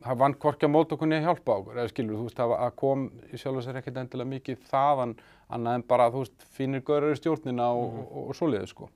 það 0.00 0.20
vann 0.22 0.36
korkja 0.44 0.70
mót 0.70 0.92
okkur 0.94 1.10
niður 1.10 1.26
hjálpa 1.28 1.56
okkur, 1.58 1.76
eða 1.76 1.92
skilur 1.92 2.20
þú 2.20 2.28
veist 2.28 2.40
að 2.46 2.70
kom 2.82 3.08
í 3.28 3.40
sjálf 3.40 3.60
og 3.60 3.66
sér 3.66 3.80
ekkert 3.80 4.00
endilega 4.00 4.30
mikið 4.30 4.62
þaðan 4.70 5.16
annað 5.50 5.80
en 5.80 5.86
bara 5.90 6.08
þú 6.14 6.24
veist 6.24 6.46
fínir 6.56 6.84
görður 6.86 7.16
í 7.16 7.20
stjórnina 7.20 7.68
og, 7.72 7.90
mm 7.90 7.98
-hmm. 7.98 8.12
og, 8.12 8.28
og 8.28 8.38
svoleiðið 8.38 8.70
sko. 8.70 8.88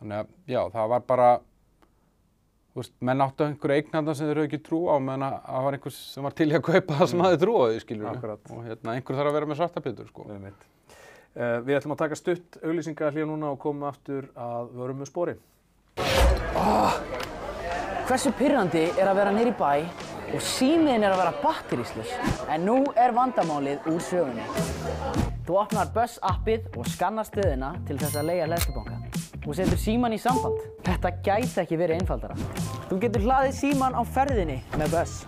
Þannig 0.00 0.18
að 0.18 0.26
já 0.46 0.60
það 0.72 0.88
var 0.88 1.06
bara 1.06 1.28
veist, 2.76 2.94
menn 3.04 3.24
áttu 3.24 3.46
einhverju 3.46 3.80
eignarnar 3.80 4.16
sem 4.16 4.28
þeir 4.28 4.36
eru 4.36 4.46
ekki 4.46 4.60
trú 4.64 4.80
á, 4.92 4.96
menn 5.02 5.24
að 5.26 5.36
það 5.46 5.66
var 5.66 5.76
einhvers 5.78 5.98
sem 6.12 6.26
var 6.26 6.36
til 6.36 6.48
í 6.50 6.56
að 6.56 6.64
kaupa 6.66 6.98
það 7.00 7.10
sem 7.10 7.18
mm. 7.18 7.26
hafði 7.26 7.40
trú 7.42 7.56
á 7.56 7.64
því, 7.66 7.82
skiljur. 7.84 8.08
Akkurat. 8.12 8.50
Og 8.52 8.64
hérna, 8.66 8.94
einhver 8.94 9.20
þarf 9.20 9.30
að 9.30 9.38
vera 9.38 9.50
með 9.50 9.60
svartabittur, 9.60 10.10
sko. 10.12 10.26
Við, 10.30 10.56
uh, 11.36 11.58
við 11.66 11.78
ætlum 11.78 11.96
að 11.96 12.02
taka 12.04 12.18
stutt 12.20 12.58
auglýsingar 12.62 13.16
hljóð 13.16 13.30
núna 13.32 13.52
og 13.54 13.60
koma 13.62 13.90
aftur 13.92 14.28
að 14.34 14.72
vörum 14.76 15.00
með 15.02 15.12
spóri. 15.12 15.36
Oh, 16.56 17.00
hversu 18.08 18.32
pyrrandi 18.36 18.86
er 18.96 19.08
að 19.08 19.20
vera 19.22 19.34
nýri 19.36 19.54
bæ 19.56 19.72
og 20.34 20.42
símiðin 20.42 21.06
er 21.06 21.14
að 21.14 21.22
vera 21.22 21.36
batteríslus. 21.42 22.14
En 22.50 22.66
nú 22.66 22.80
er 22.98 23.14
vandamálið 23.16 23.86
úr 23.92 24.02
sögunni. 24.04 24.46
Þú 25.46 25.60
opnar 25.62 25.92
Buzz 25.94 26.18
appið 26.26 26.72
og 26.74 26.90
skannar 26.90 27.28
stöðina 27.28 27.76
til 27.86 28.00
þess 28.00 28.18
að 28.18 28.32
leiða 28.32 28.50
hlæðslubanka 28.50 29.15
og 29.46 29.54
setur 29.54 29.78
síman 29.78 30.14
í 30.14 30.18
samband. 30.20 30.58
Þetta 30.86 31.12
gæti 31.22 31.60
ekki 31.62 31.78
verið 31.78 32.00
einfaldara. 32.00 32.36
Þú 32.90 32.98
getur 33.04 33.26
hlaðið 33.26 33.54
síman 33.60 33.94
á 33.94 34.02
ferðinni 34.02 34.58
með 34.74 34.96
Buzz. 34.96 35.22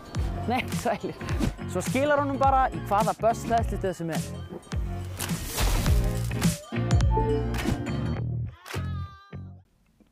Nei, 0.51 0.63
sælir. 0.83 1.15
Svo 1.71 1.83
skilar 1.85 2.23
honum 2.23 2.41
bara 2.41 2.67
í 2.75 2.83
hvaða 2.91 3.15
Buzz 3.21 3.47
hlæðslustöð 3.47 3.95
sem 4.01 4.13
er. 4.17 4.29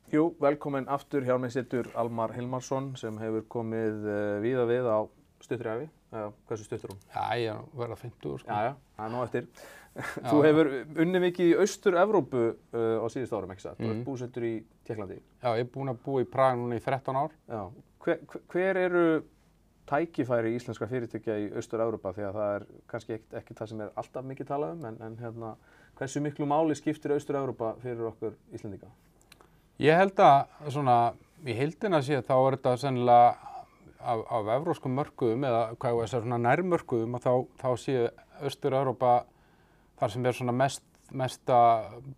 Jú, 0.07 0.29
velkomin 0.39 0.87
aftur 0.87 1.25
hjá 1.27 1.35
mig 1.41 1.51
sittur 1.51 1.89
Almar 1.99 2.31
Hilmarsson 2.31 2.93
sem 2.95 3.17
hefur 3.19 3.43
komið 3.51 4.05
uh, 4.07 4.37
víða 4.39 4.63
við 4.69 4.87
á 4.87 5.03
stuttri 5.43 5.73
æfi. 5.73 5.89
Uh, 6.07 6.29
hversu 6.47 6.63
stuttur 6.63 6.93
hún? 6.93 7.01
Já, 7.11 7.25
ég 7.41 7.65
verða 7.75 7.97
50 7.99 8.39
sko. 8.39 8.47
Já, 8.47 8.69
já, 8.69 8.73
það 8.95 9.03
er 9.03 9.11
nóg 9.11 9.25
eftir. 9.27 9.49
Þú 9.97 10.41
hefur 10.45 10.69
unni 11.01 11.21
mikið 11.21 11.51
í 11.51 11.55
Austur-Evrópu 11.63 12.43
uh, 12.43 12.99
á 13.01 13.05
síðust 13.09 13.33
árum, 13.33 13.53
ekki 13.53 13.65
það? 13.65 13.79
Þú 13.79 13.89
ert 13.93 14.03
búsettur 14.05 14.45
í 14.45 14.53
Tjekklandi. 14.87 15.17
Já, 15.41 15.49
ég 15.57 15.63
er 15.65 15.71
búinn 15.73 15.93
að 15.93 16.03
búa 16.05 16.23
í 16.23 16.29
Praga 16.29 16.59
núna 16.59 16.77
í 16.77 16.83
13 16.83 17.17
ár. 17.17 17.33
Já. 17.49 17.61
Hver, 18.05 18.21
hver 18.53 18.79
eru 18.83 19.07
tækifæri 19.87 20.53
íslenska 20.57 20.87
fyrirtækja 20.91 21.39
í 21.41 21.49
Austur-Evrópa? 21.57 22.13
Því 22.15 22.27
að 22.27 22.39
það 22.39 22.53
er 22.57 22.67
kannski 22.91 23.17
ekkert 23.17 23.37
ekki 23.41 23.57
það 23.57 23.71
sem 23.71 23.83
er 23.85 23.91
alltaf 24.03 24.29
mikið 24.29 24.49
talað 24.51 24.75
um, 24.75 24.87
en, 24.91 25.01
en 25.07 25.17
hérna, 25.21 25.53
hversu 25.99 26.23
miklu 26.23 26.47
máli 26.49 26.77
skiptir 26.77 27.15
Austur-Evrópa 27.15 27.73
fyrir 27.83 28.09
okkur 28.11 28.35
Íslandika? 28.53 28.91
Ég 29.81 29.97
held 29.97 30.17
að 30.21 30.71
svona, 30.73 30.97
í 31.45 31.53
heildina 31.57 32.01
sé 32.05 32.21
þá 32.25 32.35
er 32.37 32.57
þetta 32.57 32.75
sennilega 32.81 33.55
af, 33.97 34.21
af 34.29 34.51
evróskum 34.57 34.95
mörkuðum 34.97 35.45
eða 35.47 35.63
hvað 35.77 35.93
ég 35.93 35.99
veist, 36.01 36.15
svona 36.17 36.39
nærmörkuðum 36.41 37.17
að 37.17 37.27
þá, 37.27 37.33
þá 37.61 37.69
sé 37.81 37.97
Austur-Evrópa 38.45 39.13
þar 39.97 40.13
sem 40.13 40.27
er 40.29 40.37
svona 40.37 40.55
mest, 40.55 40.83
mesta 41.17 41.59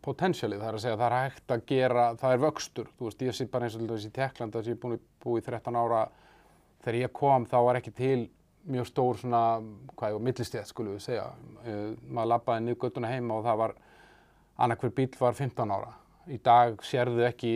potensialið, 0.06 0.62
það 0.62 0.70
er 0.72 0.78
að 0.78 0.84
segja 0.86 0.98
það 1.00 1.08
er 1.08 1.18
hægt 1.18 1.54
að 1.54 1.63
gera, 1.70 2.08
það 2.20 2.36
er 2.36 2.44
vöxtur, 2.44 2.89
þú 2.98 3.08
veist, 3.08 3.24
ég 3.28 3.38
sé 3.38 3.48
bara 3.52 3.68
eins 3.68 3.78
og 3.78 3.86
þessi 3.92 4.12
Tekland 4.15 4.56
þess 4.56 4.65
að 4.65 4.72
ég 4.72 4.78
er 4.78 4.82
búin 4.84 4.98
að 4.98 5.06
búi 5.24 5.42
í 5.42 5.46
13 5.46 5.80
ára, 5.80 6.02
þegar 6.84 7.00
ég 7.00 7.15
kom 7.22 7.48
þá 7.50 7.58
var 7.68 7.80
ekki 7.80 7.96
til 7.96 8.20
mjög 8.70 8.89
stór 8.89 9.20
svona, 9.22 9.44
hvað 9.96 10.15
ég, 10.15 10.24
millistétt 10.28 10.70
skulum 10.70 10.98
við 10.98 11.06
segja, 11.06 11.28
uh, 11.63 11.92
maður 12.10 12.34
lappaði 12.34 12.65
niður 12.65 12.82
göttuna 12.84 13.12
heima 13.13 13.39
og 13.39 13.46
það 13.48 13.62
var, 13.63 13.76
annarkver 14.60 14.96
bíl 14.98 15.12
var 15.20 15.38
15 15.38 15.76
ára, 15.76 15.94
í 16.28 16.39
dag 16.44 16.82
sérðu 16.86 17.24
ekki 17.30 17.54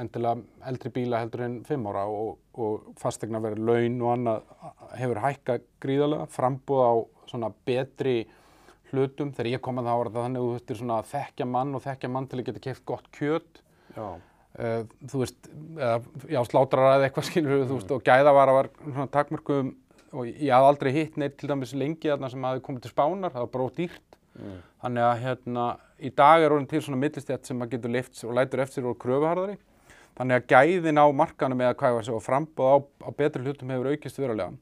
endilega 0.00 0.68
eldri 0.68 0.90
bíla 0.94 1.20
heldur 1.22 1.44
en 1.46 1.58
5 1.66 1.90
ára 1.90 2.04
og, 2.10 2.38
og 2.58 2.94
fastegna 3.00 3.40
verið 3.42 3.66
laun 3.68 4.00
og 4.02 4.12
annað 4.14 4.48
hefur 4.98 5.20
hækka 5.22 5.58
gríðarlega, 5.82 6.30
frambúð 6.34 6.82
á 6.82 6.92
svona 7.30 7.50
betri 7.66 8.16
hlutum. 8.94 9.32
Þegar 9.34 9.50
ég 9.52 9.64
kom 9.64 9.80
að 9.80 9.90
það 9.90 10.00
var 10.00 10.10
það 10.12 10.26
þannig 10.26 10.40
að 10.40 10.46
þú 10.46 10.54
þurftir 10.54 10.80
svona 10.80 11.00
að 11.00 11.10
þekkja 11.10 11.48
mann 11.50 11.74
og 11.74 11.84
þekkja 11.84 12.10
mann 12.14 12.30
til 12.30 12.40
að 12.40 12.46
geta 12.48 12.64
kæft 12.64 12.84
gott 12.88 13.10
kjöt. 13.14 13.62
Já. 13.94 14.06
Uh, 14.54 14.82
þú 15.10 15.20
veist, 15.24 15.48
eða, 15.74 15.94
já, 16.30 16.40
slátrar 16.46 16.92
eða 16.92 17.08
eitthvað 17.08 17.26
skilur, 17.26 17.56
mm. 17.56 17.64
þú 17.66 17.78
veist, 17.80 17.94
og 17.96 18.04
gæðavara 18.06 18.52
var 18.54 18.68
svona 18.84 19.10
takmörkum 19.10 19.72
og 20.14 20.28
ég 20.30 20.52
hafði 20.54 20.68
aldrei 20.68 20.90
hitt 20.94 21.16
neitt 21.18 21.34
til 21.40 21.50
dæmis 21.50 21.72
lengi 21.74 22.06
þarna 22.06 22.30
sem 22.30 22.46
hafi 22.46 22.62
komið 22.62 22.84
til 22.84 22.92
spánar, 22.92 23.34
það 23.34 23.42
var 23.42 23.52
bara 23.56 23.66
ódýrt. 23.66 24.18
Mm. 24.38 24.60
Þannig 24.84 25.06
að 25.08 25.22
hérna, 25.24 25.64
í 25.98 26.10
dag 26.14 26.44
er 26.44 26.54
orðin 26.54 26.70
til 26.70 26.82
svona 26.86 27.00
millistjætt 27.02 27.48
sem 27.48 27.58
maður 27.58 27.74
getur 27.74 27.94
lift 27.96 28.22
og 28.22 28.36
lætur 28.38 28.62
eftir 28.62 28.86
og 28.86 28.98
kröfuharðari. 29.02 29.56
Þannig 30.14 30.38
að 30.38 30.48
gæðin 30.54 31.02
á 31.02 31.06
markanum 31.10 31.64
eða 31.64 31.74
hvað 31.74 31.90
ég 31.90 31.96
var 31.96 32.04
að 32.04 32.08
segja 32.08 32.20
og 32.20 32.24
frambóð 32.28 32.70
á, 32.70 32.76
á 33.02 33.10
betri 33.18 33.42
hlutum 33.42 33.74
hefur 33.74 33.90
aukist 33.90 34.20
verulega. 34.22 34.54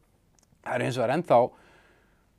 Það 0.64 0.76
er 0.78 0.84
eins 0.86 0.96
og 0.96 1.02
það 1.02 1.08
er 1.08 1.14
ennþá 1.18 1.40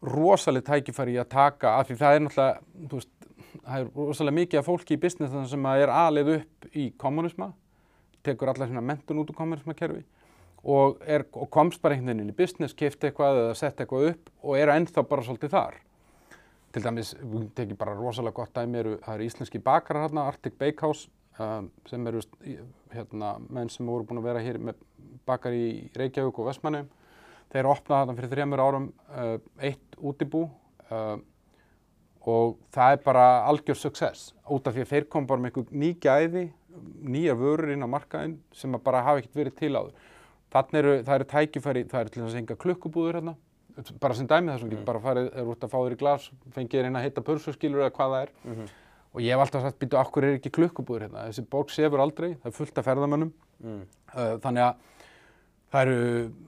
rosalega 0.04 0.74
tækifæri 0.74 1.18
að 1.22 1.30
taka 1.32 1.78
af 1.80 1.88
því 1.88 2.00
það 2.00 2.16
er 2.16 2.24
náttúrulega, 2.26 2.64
þú 2.90 3.00
veist, 3.00 3.12
það 3.54 3.78
er 3.78 3.92
rosalega 3.96 4.38
mikið 4.40 4.60
af 4.60 4.68
fólki 4.68 4.98
í 4.98 5.02
business 5.04 5.52
sem 5.52 5.70
er 5.72 5.94
aðleið 5.94 6.34
upp 6.38 6.68
í 6.76 6.90
kommunisma, 7.00 7.54
tekur 8.24 8.52
allar 8.52 8.70
svona 8.70 8.84
mentun 8.84 9.22
út 9.24 9.32
úr 9.32 9.38
kommunismakerfi 9.38 10.04
og, 10.64 11.02
er, 11.06 11.26
og 11.36 11.50
komst 11.52 11.82
bara 11.84 11.96
einhvern 11.96 12.14
veginn 12.14 12.28
inn 12.28 12.36
í 12.36 12.38
business, 12.38 12.76
kefti 12.76 13.10
eitthvað 13.10 13.42
eða 13.42 13.58
sett 13.60 13.82
eitthvað 13.84 14.14
upp 14.14 14.32
og 14.44 14.60
er 14.60 14.72
ennþá 14.74 15.04
bara 15.10 15.26
svolítið 15.26 15.56
þar. 15.56 15.82
Til 16.74 16.82
dæmis, 16.82 17.12
við 17.20 17.50
tekjum 17.58 17.80
bara 17.80 17.98
rosalega 17.98 18.40
gott 18.40 18.56
dæmi, 18.56 18.80
eru, 18.80 18.96
það 19.04 19.18
eru 19.18 19.28
íslenski 19.28 19.62
bakarar 19.62 20.08
hérna, 20.08 20.26
Arctic 20.32 20.56
Bakehouse, 20.58 21.12
um, 21.38 21.68
sem 21.90 22.08
eru 22.10 22.24
hérna, 22.94 23.36
menn 23.50 23.70
sem 23.70 23.88
voru 23.88 24.08
búin 24.08 24.24
að 24.24 24.30
vera 24.32 24.44
hér 24.44 24.60
með 24.60 24.80
bakar 25.28 25.54
í 25.56 25.92
Reykjavík 26.00 26.40
og 26.40 26.50
Vestmannum 26.50 26.90
Þeir 27.54 27.70
opnaði 27.70 28.02
þarna 28.02 28.18
fyrir 28.18 28.34
þrjumur 28.34 28.64
árum 28.64 28.90
uh, 29.14 29.38
eitt 29.62 29.98
útibú 30.02 30.48
uh, 30.90 31.18
og 32.24 32.58
það 32.74 32.96
er 32.96 33.02
bara 33.04 33.26
algjör 33.52 33.78
success 33.78 34.32
út 34.52 34.68
af 34.68 34.76
því 34.76 34.86
að 34.86 34.92
þeir 34.94 35.08
kom 35.12 35.28
bara 35.30 35.44
með 35.44 35.52
einhver 35.52 35.80
ný 35.84 35.92
gæði, 36.02 36.44
nýja 37.04 37.36
vörur 37.38 37.74
inn 37.74 37.86
á 37.86 37.90
markaðinn 37.90 38.38
sem 38.56 38.78
bara 38.84 39.04
hafa 39.06 39.22
ekkert 39.22 39.42
verið 39.42 39.58
til 39.60 39.74
áður. 39.76 40.12
Þannig 40.54 40.80
eru, 40.80 40.94
það 41.02 41.16
eru 41.18 41.28
tækifæri, 41.34 41.84
það 41.90 42.04
eru 42.04 42.14
til 42.14 42.22
þess 42.22 42.36
að 42.36 42.40
enga 42.42 42.58
klukkubúður 42.64 43.18
hérna, 43.20 43.34
bara 44.02 44.18
sem 44.18 44.30
dæmi 44.30 44.54
þessum 44.54 44.70
mm. 44.70 44.74
getur 44.76 44.88
bara 44.88 45.04
farið, 45.04 45.30
er 45.34 45.52
út 45.54 45.66
að 45.66 45.74
fá 45.74 45.78
þér 45.80 45.96
í 45.96 46.00
glas, 46.04 46.30
inn 46.54 46.98
að 47.00 47.06
heita 47.08 47.26
pulsurskilur 47.26 47.84
eða 47.84 47.94
hvað 47.98 48.16
það 48.16 48.26
er. 48.26 48.34
Mm 48.44 48.56
-hmm. 48.56 48.72
Og 49.14 49.22
ég 49.22 49.34
hef 49.34 49.44
alltaf 49.44 49.62
sagt, 49.62 49.80
býtu, 49.82 49.98
okkur 49.98 50.26
er 50.26 50.38
ekki 50.38 50.54
klukkubúður 50.54 51.08
hérna, 51.08 51.28
þessi 51.30 51.46
bók 51.50 51.70
sefur 51.70 52.02
aldrei, 52.02 52.34
það 52.42 52.50
er 52.50 52.58
fullt 52.58 52.78
af 52.78 52.86
ferðamönnum, 52.86 53.34
mm. 53.62 53.82
uh, 54.14 54.38
þannig 54.42 54.64
að 54.64 54.93
Það 55.74 55.90
eru, 55.90 56.00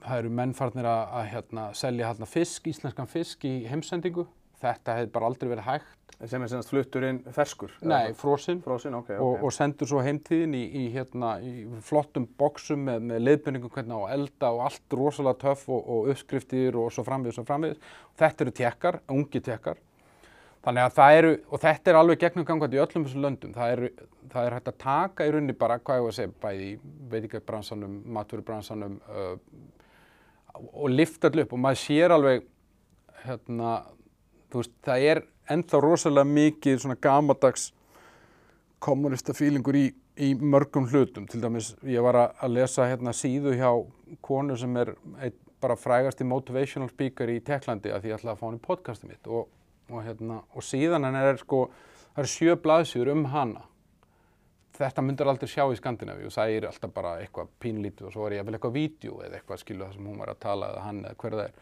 það 0.04 0.20
eru 0.20 0.28
mennfarnir 0.38 0.86
að, 0.86 1.00
að 1.18 1.28
hérna, 1.32 1.62
selja 1.74 2.10
hérna, 2.12 2.26
fisk, 2.30 2.68
íslenskan 2.70 3.08
fisk 3.10 3.46
í 3.48 3.56
heimsendingu. 3.66 4.22
Þetta 4.62 4.94
hefði 4.96 5.08
bara 5.16 5.28
aldrei 5.28 5.48
verið 5.50 5.66
hægt. 5.66 5.96
Sem 6.30 6.40
er 6.40 6.48
semast 6.48 6.70
flutturinn 6.70 7.18
ferskur? 7.34 7.74
Nei, 7.84 8.14
frosinn. 8.16 8.62
Frosinn, 8.64 8.94
ok, 8.96 9.10
ok. 9.18 9.24
Og, 9.24 9.42
og 9.44 9.52
sendur 9.52 9.90
svo 9.90 10.00
heimtíðin 10.06 10.54
í, 10.56 10.62
í, 10.80 10.84
hérna, 10.94 11.34
í 11.44 11.66
flottum 11.84 12.24
boksum 12.38 12.86
með, 12.86 13.02
með 13.10 13.26
leiðbyrningum 13.26 13.74
hvernig 13.74 14.06
á 14.06 14.14
elda 14.14 14.52
og 14.54 14.62
allt 14.70 14.96
rosalega 14.96 15.42
töff 15.42 15.66
og, 15.68 15.82
og 15.82 16.08
uppskriftir 16.14 16.78
og 16.80 16.88
svo 16.94 17.04
framvið 17.04 17.34
og 17.34 17.36
svo 17.36 17.44
framvið. 17.50 17.90
Þetta 18.22 18.46
eru 18.46 18.56
tekkar, 18.62 19.00
ungi 19.12 19.42
tekkar. 19.50 19.82
Þannig 20.66 20.82
að 20.82 20.94
það 20.96 21.16
eru, 21.16 21.28
og 21.46 21.60
þetta 21.62 21.90
er 21.92 21.96
alveg 22.00 22.22
gegnum 22.24 22.44
gangað 22.48 22.72
í 22.74 22.78
öllum 22.82 23.04
þessum 23.06 23.22
löndum, 23.22 23.52
það 23.54 23.72
er, 23.72 23.82
það 24.32 24.46
er 24.48 24.54
hægt 24.56 24.70
að 24.72 24.78
taka 24.82 25.26
í 25.26 25.30
rauninni 25.30 25.54
bara, 25.60 25.76
hvað 25.78 26.00
ég 26.00 26.06
var 26.06 26.14
að 26.14 26.16
segja, 26.16 26.32
bæði 26.42 26.64
í 26.66 26.72
veitingarbransanum, 27.12 27.92
maturubransanum, 28.16 28.96
uh, 29.06 30.64
og 30.72 30.90
lifta 30.90 31.30
allir 31.30 31.46
upp. 31.46 31.54
Og 31.54 31.62
maður 31.62 31.82
sér 31.84 32.14
alveg 32.16 32.48
hérna, 33.28 33.76
þú 34.50 34.62
veist, 34.64 34.74
það 34.88 35.06
er 35.12 35.22
ennþá 35.54 35.80
rosalega 35.84 36.32
mikið 36.32 36.82
svona 36.82 36.98
gamadags 37.06 37.68
kommunista 38.82 39.34
fílingur 39.36 39.78
í, 39.78 39.86
í 40.18 40.32
mörgum 40.34 40.88
hlutum. 40.90 41.28
Til 41.30 41.44
dæmis, 41.44 41.74
ég 41.86 42.02
var 42.04 42.24
að, 42.24 42.48
lesa 42.56 42.88
hérna 42.90 43.14
síðu 43.14 43.54
hjá 43.54 43.70
konu 44.24 44.58
sem 44.58 44.74
er 44.82 44.96
bara 45.62 45.78
frægasti 45.78 46.26
motivational 46.26 46.90
speaker 46.90 47.30
í 47.32 47.38
Teklandi 47.44 47.94
að 47.94 48.02
því 48.02 48.12
ég 48.12 48.18
ætlaði 48.18 48.34
að 48.34 48.40
fá 48.42 48.46
hann 48.48 48.58
í 48.58 48.66
podcastið 48.66 49.12
mitt. 49.12 49.30
Og, 49.30 49.46
og, 49.90 50.02
hérna, 50.04 50.42
og 50.54 50.64
síðan 50.64 51.06
hann 51.06 51.18
er 51.20 51.40
sko, 51.40 51.66
það 52.14 52.22
eru 52.22 52.32
sjö 52.32 52.58
blaðsjur 52.64 53.12
um 53.12 53.24
hana. 53.32 53.64
Þetta 54.76 55.04
myndur 55.04 55.30
aldrei 55.32 55.48
sjá 55.48 55.64
í 55.72 55.78
Skandinavíu 55.78 56.28
og 56.28 56.34
það 56.34 56.52
er 56.52 56.68
alltaf 56.68 56.92
bara 56.92 57.14
eitthvað 57.22 57.48
pínlítið 57.62 58.10
og 58.10 58.12
svo 58.12 58.26
var 58.26 58.36
ég 58.36 58.42
að 58.42 58.50
vel 58.50 58.58
eitthvað 58.58 58.76
vídeo 58.76 59.22
eða 59.24 59.38
eitthvað 59.38 59.62
skilu 59.62 59.86
það 59.86 59.94
sem 59.96 60.08
hún 60.10 60.20
var 60.20 60.32
að 60.34 60.42
tala 60.42 60.68
eða 60.72 60.82
hann 60.84 60.98
eða 61.06 61.18
hver 61.22 61.36
það 61.38 61.46
er. 61.46 61.54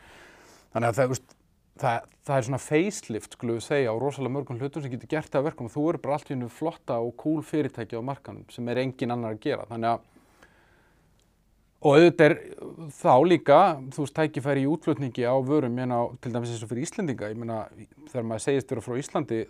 Þannig 0.75 0.89
að 0.89 0.99
það, 0.99 1.13
veist, 1.13 1.37
það, 1.85 2.09
það 2.27 2.41
er 2.41 2.49
svona 2.49 2.63
facelift 2.65 3.37
skulum 3.37 3.61
við 3.61 3.67
segja 3.69 3.95
á 3.95 4.03
rosalega 4.03 4.35
mörgum 4.35 4.59
hlutum 4.59 4.83
sem 4.83 4.95
getur 4.97 5.13
gert 5.15 5.31
það 5.31 5.45
að 5.45 5.47
verkum 5.51 5.71
og 5.71 5.75
þú 5.77 5.85
eru 5.93 6.03
bara 6.03 6.19
allt 6.19 6.33
í 6.33 6.35
hennu 6.35 6.51
flotta 6.51 6.99
og 6.99 7.15
cool 7.23 7.47
fyrirtæki 7.47 8.03
á 8.03 8.03
markanum 8.03 8.51
sem 8.51 8.73
er 8.73 8.83
engin 8.83 9.15
annar 9.15 9.37
að 9.37 9.45
gera. 9.47 9.69
Þannig 9.71 9.93
að 9.93 10.11
Og 11.85 11.99
auðvitað 11.99 12.31
er 12.31 12.37
þá 12.97 13.15
líka, 13.29 13.57
þú 13.93 14.05
veist, 14.05 14.15
tækifæri 14.17 14.63
í 14.65 14.69
útflutningi 14.73 15.27
á 15.29 15.37
vörum, 15.45 15.75
ég 15.75 15.85
meina, 15.85 15.99
til 16.25 16.33
dæmis 16.33 16.55
eins 16.55 16.63
og 16.65 16.71
fyrir 16.71 16.87
Íslendinga, 16.87 17.29
ég 17.29 17.37
meina, 17.41 17.59
þegar 18.09 18.25
maður 18.31 18.45
segist 18.47 18.73
vera 18.73 18.85
frá 18.85 18.97
Íslandi 19.03 19.41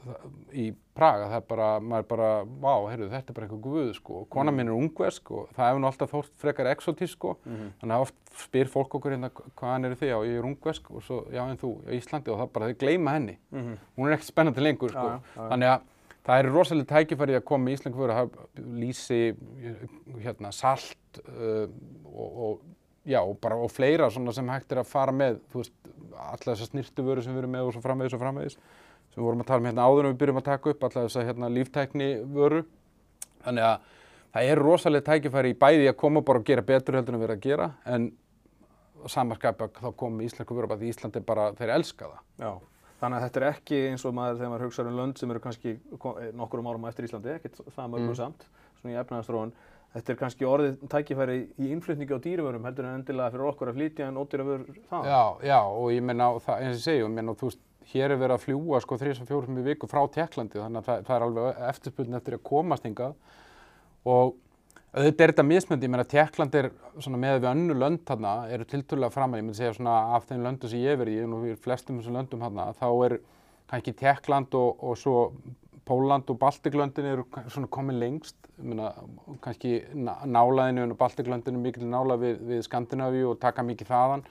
í 0.50 0.66
Praga, 0.98 1.28
það 1.30 1.36
er 1.38 1.46
bara, 1.52 1.68
maður 1.82 2.04
er 2.04 2.10
bara, 2.10 2.32
vá, 2.64 2.72
heyrðu, 2.90 3.08
þetta 3.12 3.32
er 3.32 3.38
bara 3.38 3.48
eitthvað 3.48 3.62
guð, 3.68 3.92
sko, 4.00 4.18
og 4.24 4.28
kona 4.34 4.54
mín 4.54 4.70
er 4.70 4.74
ungversk 4.74 5.32
og 5.34 5.48
það 5.54 5.70
hefur 5.70 5.82
nú 5.82 5.90
alltaf 5.90 6.12
þórt 6.14 6.34
frekar 6.42 6.70
exotísk, 6.74 7.14
sko, 7.14 7.36
mm 7.44 7.54
-hmm. 7.54 7.72
þannig 7.80 7.96
að 7.96 8.04
oft 8.08 8.14
spyr 8.44 8.70
fólk 8.74 8.94
okkur 8.98 9.14
hérna, 9.14 9.30
hvaðan 9.30 9.84
eru 9.84 9.98
þið, 10.02 10.10
já, 10.10 10.18
ég 10.26 10.38
er 10.38 10.50
ungversk 10.50 10.90
og 10.90 11.02
svo, 11.02 11.24
já, 11.30 11.42
en 11.50 11.58
þú, 11.58 11.72
í 11.86 11.98
Íslandi? 11.98 12.30
Og 12.30 12.38
það 12.38 12.52
bara, 12.52 12.68
þau 12.68 12.78
gleyma 12.78 13.10
henni, 13.14 13.38
mm 13.50 13.60
-hmm. 13.60 13.76
hún 13.96 14.08
er 14.08 14.14
ekkert 14.14 14.32
spennandi 14.32 14.60
lengur, 14.60 14.90
sko, 14.90 15.06
já, 15.06 15.20
já, 15.36 15.48
þannig 15.48 15.68
að 15.68 15.80
það 16.24 16.40
er 16.40 16.50
rosalega 16.52 16.90
tækifæri 16.92 17.36
að 17.38 17.44
koma 17.48 17.70
í 17.70 17.76
Ísland 17.76 17.98
fyrir 17.98 18.14
að 18.16 18.38
lýsi, 18.80 19.20
hérna, 20.24 20.52
salt 20.54 21.20
uh, 21.24 21.66
og, 22.08 22.38
og, 22.46 22.62
já, 23.04 23.20
og, 23.20 23.36
bara, 23.42 23.58
og 23.60 23.72
fleira 23.72 24.08
sem 24.10 24.52
hægt 24.52 24.72
er 24.72 24.80
að 24.82 24.90
fara 24.90 25.14
með, 25.14 25.42
alla 25.54 26.40
þessar 26.46 26.72
snirtuvöru 26.72 27.24
sem 27.24 27.36
við 27.36 27.44
erum 27.44 27.54
með 27.56 27.68
og 27.68 27.76
svo 27.76 27.84
framvegis 27.84 28.16
og 28.16 28.24
framvegis, 28.24 28.58
sem 29.12 29.20
við 29.20 29.28
vorum 29.28 29.44
að 29.44 29.52
tala 29.52 29.62
um 29.64 29.70
hérna 29.70 29.88
áður 29.88 30.08
en 30.08 30.14
við 30.14 30.22
byrjum 30.24 30.40
að 30.40 30.48
taka 30.48 30.72
upp, 30.72 30.88
alla 30.88 31.06
þessar 31.06 31.28
hérna, 31.28 31.52
líftækni 31.52 32.10
vöru. 32.34 32.64
Þannig 33.44 33.68
að 33.68 33.88
það 34.34 34.50
er 34.50 34.64
rosalega 34.64 35.08
tækifæri 35.10 35.52
í 35.52 35.58
bæði 35.60 35.88
að 35.90 35.98
koma 36.00 36.24
bara 36.24 36.40
og 36.40 36.46
gera 36.48 36.64
betur 36.64 36.96
heldur 36.96 37.18
en 37.18 37.20
við 37.20 37.28
erum 37.28 37.42
að 37.42 37.48
gera, 37.48 37.72
en 37.84 38.12
samanskapa 39.12 39.68
þá 39.76 39.90
komum 40.00 40.24
íslensku 40.24 40.56
vöru, 40.56 40.72
því 40.72 40.94
Ísland 40.94 41.18
er 41.20 41.26
bara, 41.28 41.50
þeir 41.58 41.74
elska 41.76 42.08
það. 42.08 42.22
Já. 42.40 42.52
Þannig 43.00 43.18
að 43.18 43.24
þetta 43.26 43.40
er 43.40 43.46
ekki 43.50 43.78
eins 43.90 44.04
og 44.06 44.16
maður 44.16 44.40
þegar 44.40 44.52
maður 44.52 44.66
hugsaður 44.68 44.90
um 44.90 44.98
lönd 45.00 45.20
sem 45.20 45.32
eru 45.34 45.44
kannski 45.44 45.76
nokkur 46.38 46.62
um 46.62 46.68
árum 46.70 46.88
eftir 46.88 47.08
Íslandi, 47.08 47.32
ekkert 47.34 47.60
það 47.74 47.92
mörgum 47.92 48.12
mm. 48.12 48.18
samt, 48.20 48.46
svona 48.80 48.94
í 48.94 48.98
efnaðarstróðun. 49.02 49.54
Þetta 49.94 50.10
er 50.10 50.18
kannski 50.18 50.46
orðið 50.50 50.78
tækifæri 50.90 51.36
í 51.62 51.68
innflutningi 51.70 52.16
á 52.16 52.24
dýruvörum 52.24 52.64
heldur 52.66 52.88
en 52.88 52.96
endilega 52.98 53.34
fyrir 53.34 53.50
okkur 53.50 53.70
að 53.70 53.76
flytja 53.78 54.08
en 54.08 54.18
ódýravör 54.18 54.64
það. 54.88 55.10
Já, 55.10 55.22
já 55.50 55.58
og 55.60 55.92
ég 55.94 56.02
menna, 56.06 56.32
eins 56.34 56.48
og 56.50 56.64
ég 56.64 56.82
segi, 56.82 57.02
ég 57.04 57.12
menna, 57.14 57.36
þú 57.38 57.50
veist, 57.50 57.62
hér 57.92 58.14
er 58.14 58.20
verið 58.20 58.36
að 58.38 58.44
fljúa 58.46 58.80
sko 58.82 58.98
3-4 59.00 59.64
viku 59.68 59.88
frá 59.90 60.02
Tjekklandi 60.14 60.60
þannig 60.60 60.80
að 60.80 60.88
það, 60.88 61.04
það 61.08 61.16
er 61.16 61.26
alveg 61.26 61.62
eftirspilin 61.68 62.18
eftir 62.18 62.38
að 62.38 62.44
komast 62.48 62.86
hingað 62.88 63.14
og 64.08 64.34
auðvitað 64.94 65.24
er 65.24 65.32
þetta 65.32 65.46
mismöndi, 65.48 65.88
ég 65.88 65.92
menna 65.92 66.06
Tjekkland 66.06 66.54
er 66.54 66.70
svona 67.02 67.18
með 67.18 67.40
við 67.40 67.48
önnu 67.50 67.76
lönd 67.80 68.04
þarna, 68.06 68.34
eru 68.54 68.66
tilturlega 68.70 69.14
fram 69.14 69.34
að 69.34 69.40
ég 69.40 69.46
myndi 69.48 69.58
segja 69.58 69.74
svona 69.74 69.96
af 70.14 70.28
þeim 70.28 70.44
löndu 70.46 70.70
sem 70.70 70.84
ég 70.84 71.00
verið 71.00 71.18
í 71.18 71.26
og 71.26 71.42
við 71.42 71.58
flestum 71.64 71.98
þessum 71.98 72.18
löndum 72.18 72.44
þarna, 72.46 72.70
þá 72.78 72.88
er 73.08 73.16
kannski 73.70 73.94
Tjekkland 73.98 74.54
og, 74.58 74.84
og 74.84 74.98
svo 75.00 75.18
Póland 75.84 76.30
og 76.32 76.38
Baltiklöndin 76.40 77.04
eru 77.10 77.26
svona 77.52 77.68
komið 77.68 77.98
lengst, 78.00 78.38
Myna, 78.62 78.92
kannski 79.44 79.82
nálaðinu 79.92 80.86
og 80.86 80.96
Baltiklöndin 81.00 81.58
er 81.58 81.64
mikil 81.64 81.88
nála 81.90 82.16
við, 82.20 82.38
við 82.46 82.62
Skandinavíu 82.64 83.32
og 83.32 83.40
taka 83.42 83.64
mikið 83.66 83.90
þaðan. 83.90 84.22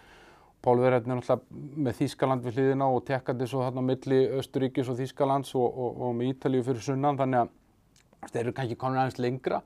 Pólverðin 0.63 1.11
er 1.11 1.19
náttúrulega 1.19 1.83
með 1.85 1.97
Þýskaland 1.99 2.45
við 2.47 2.57
hliðina 2.57 2.87
og 2.87 3.03
tekkandi 3.05 3.49
svo 3.51 3.65
þarna 3.65 3.83
á 3.83 3.89
milli 3.89 4.21
Östuríkis 4.39 4.89
og 4.89 4.97
Þýskalands 5.01 5.51
og, 5.59 5.67
og, 5.67 5.99
og 6.07 6.15
með 6.15 6.31
Ítalíu 6.31 6.63
fyrir 6.63 6.85
sunnan 6.87 7.19
þannig 7.19 7.43
að 7.43 8.31
þeir 8.31 8.41
eru 8.45 8.55
kannski 8.57 8.79
komin 8.79 9.01
aðeins 9.01 9.19
lengra. 9.19 9.59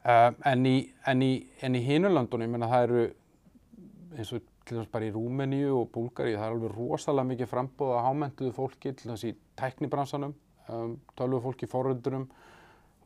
Uh, 0.00 0.30
en 0.48 0.64
í, 0.64 0.76
í, 0.88 1.32
í 1.68 1.80
Hínulöndunum, 1.84 2.46
ég 2.46 2.52
menna 2.54 2.70
það 2.70 2.84
eru 2.86 3.02
eins 4.16 4.30
og 4.32 4.46
til 4.64 4.78
dæmis 4.78 4.92
bara 4.92 5.08
í 5.08 5.12
Rúmeníu 5.12 5.74
og 5.76 5.90
Búlgari, 5.92 6.36
það 6.38 6.46
er 6.46 6.54
alveg 6.54 6.76
rosalega 6.76 7.28
mikið 7.32 7.50
frambóð 7.50 7.92
að 7.96 8.06
hámentuðu 8.06 8.54
fólki 8.56 8.94
til 8.96 9.10
þess 9.10 9.26
í 9.28 9.34
tæknibransanum 9.60 10.32
um, 10.72 10.94
tölvu 11.18 11.42
fólk 11.44 11.66
í 11.66 11.68
forröndunum 11.70 12.28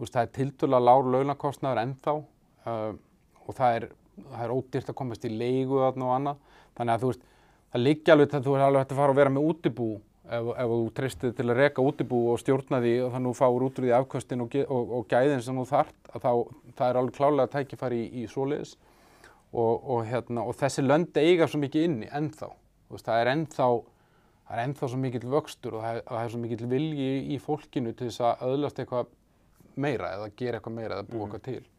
það 0.02 0.20
er 0.22 0.32
tildulega 0.34 0.84
lár 0.84 1.10
launakostnaður 1.14 1.82
ennþá 1.84 2.14
um, 2.18 2.98
og 3.44 3.56
það 3.56 3.76
er, 3.78 3.86
það 4.22 4.42
er 4.46 4.54
ódýrt 4.54 4.90
að 4.90 4.98
komast 4.98 5.26
í 5.28 5.30
leigu 5.32 5.80
og 5.80 6.00
annað. 6.14 6.40
Þannig 6.74 6.94
að 6.94 7.04
þú 7.04 7.10
veist, 7.12 7.24
það 7.72 7.84
liggja 7.84 8.14
alveg 8.14 8.34
að 8.34 8.46
þú 8.46 8.56
er 8.56 8.64
alveg 8.66 8.84
hægt 8.84 8.94
að 8.94 9.00
fara 9.00 9.14
og 9.14 9.18
vera 9.18 9.34
með 9.34 9.48
útibú 9.50 9.88
ef, 10.24 10.50
ef 10.54 10.72
þú 10.74 10.80
treystið 10.96 11.36
til 11.38 11.48
að 11.48 11.60
reka 11.60 11.84
útibú 11.84 12.20
og 12.32 12.40
stjórna 12.42 12.80
því 12.84 12.94
og 13.04 13.14
þannig 13.14 13.30
að 13.30 13.34
þú 13.34 13.38
fáur 13.40 13.66
út 13.68 13.78
úr 13.80 13.86
því 13.86 13.94
afkvöstin 13.98 14.44
og, 14.44 14.58
og, 14.64 14.92
og 14.98 15.08
gæðin 15.10 15.44
sem 15.44 15.60
þú 15.60 15.66
þart 15.70 16.12
þá, 16.14 16.30
það 16.74 16.86
er 16.88 17.00
alveg 17.00 17.16
klálega 17.18 17.48
að 17.48 17.56
tækifæri 17.56 18.02
í, 18.02 18.22
í 18.22 18.28
svoleiðis 18.30 18.76
og, 19.54 19.74
og 19.94 20.04
hérna, 20.08 20.46
þessi 20.58 20.84
lönd 20.84 21.18
eiga 21.20 21.48
svo 21.50 21.60
mikið 21.62 21.88
inni 21.88 22.08
ennþá, 22.10 22.48
veist, 22.90 23.06
það 23.06 23.20
er 23.20 23.32
ennþá 23.34 23.68
það 24.44 24.56
er 24.56 24.64
ennþá 24.68 24.88
svo 24.90 25.00
mikill 25.00 25.28
vöxtur 25.32 25.76
og 25.78 25.84
það 25.84 25.98
er, 25.98 26.02
og 26.04 26.16
það 26.16 26.24
er 26.24 26.32
svo 26.32 26.40
mikill 26.42 26.70
vilji 26.70 27.12
í, 27.34 27.38
fólkinu 27.42 27.92
til 27.96 28.10
þess 28.10 28.24
að 28.28 28.42
öðlast 28.48 28.80
eitthvað 28.82 29.12
meira 29.80 30.10
eða 30.18 30.32
gera 30.38 30.60
eitthvað 30.60 30.76
meira 30.76 30.98
eða 30.98 31.06
búa 31.08 31.20
mm. 31.20 31.24
eitthvað 31.26 31.46
til. 31.48 31.70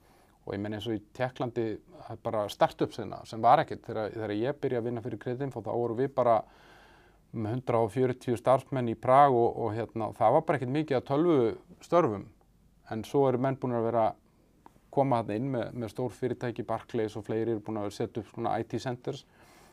Og 0.45 0.53
ég 0.53 0.61
menn 0.61 0.77
eins 0.77 0.87
og 0.89 0.97
í 0.97 1.01
Tjekklandi, 1.17 1.65
er 2.05 2.21
bara 2.21 2.43
startup-sina 2.53 3.21
sem 3.25 3.41
var 3.41 3.63
ekkert. 3.63 3.85
Þegar, 3.85 4.11
þegar 4.13 4.33
ég 4.37 4.59
byrjaði 4.61 4.81
að 4.81 4.89
vinna 4.89 5.05
fyrir 5.05 5.21
Kredinfo 5.21 5.63
þá 5.65 5.71
voru 5.73 5.97
við 5.97 6.11
bara 6.17 6.35
með 7.35 7.57
140 7.59 8.39
starfsmenn 8.39 8.91
í 8.91 8.97
Prag 8.99 9.35
og, 9.35 9.57
og 9.61 9.73
hérna, 9.75 10.11
það 10.17 10.37
var 10.37 10.45
bara 10.47 10.59
ekkert 10.59 10.75
mikið 10.75 10.99
að 10.99 11.07
tölvu 11.09 11.39
störfum. 11.83 12.27
En 12.93 13.03
svo 13.07 13.25
eru 13.29 13.41
menn 13.41 13.57
búin 13.59 13.75
að 13.77 13.87
vera 13.89 14.05
koma 14.95 15.21
þarna 15.21 15.39
inn 15.39 15.49
með, 15.53 15.71
með 15.81 15.91
stór 15.91 16.13
fyrirtæki, 16.15 16.65
Barclays 16.67 17.17
og 17.19 17.25
fleiri 17.27 17.55
eru 17.55 17.63
búin 17.65 17.81
að 17.81 17.91
setja 17.95 18.21
upp 18.21 18.29
svona 18.31 18.55
IT 18.61 18.77
centers 18.81 19.25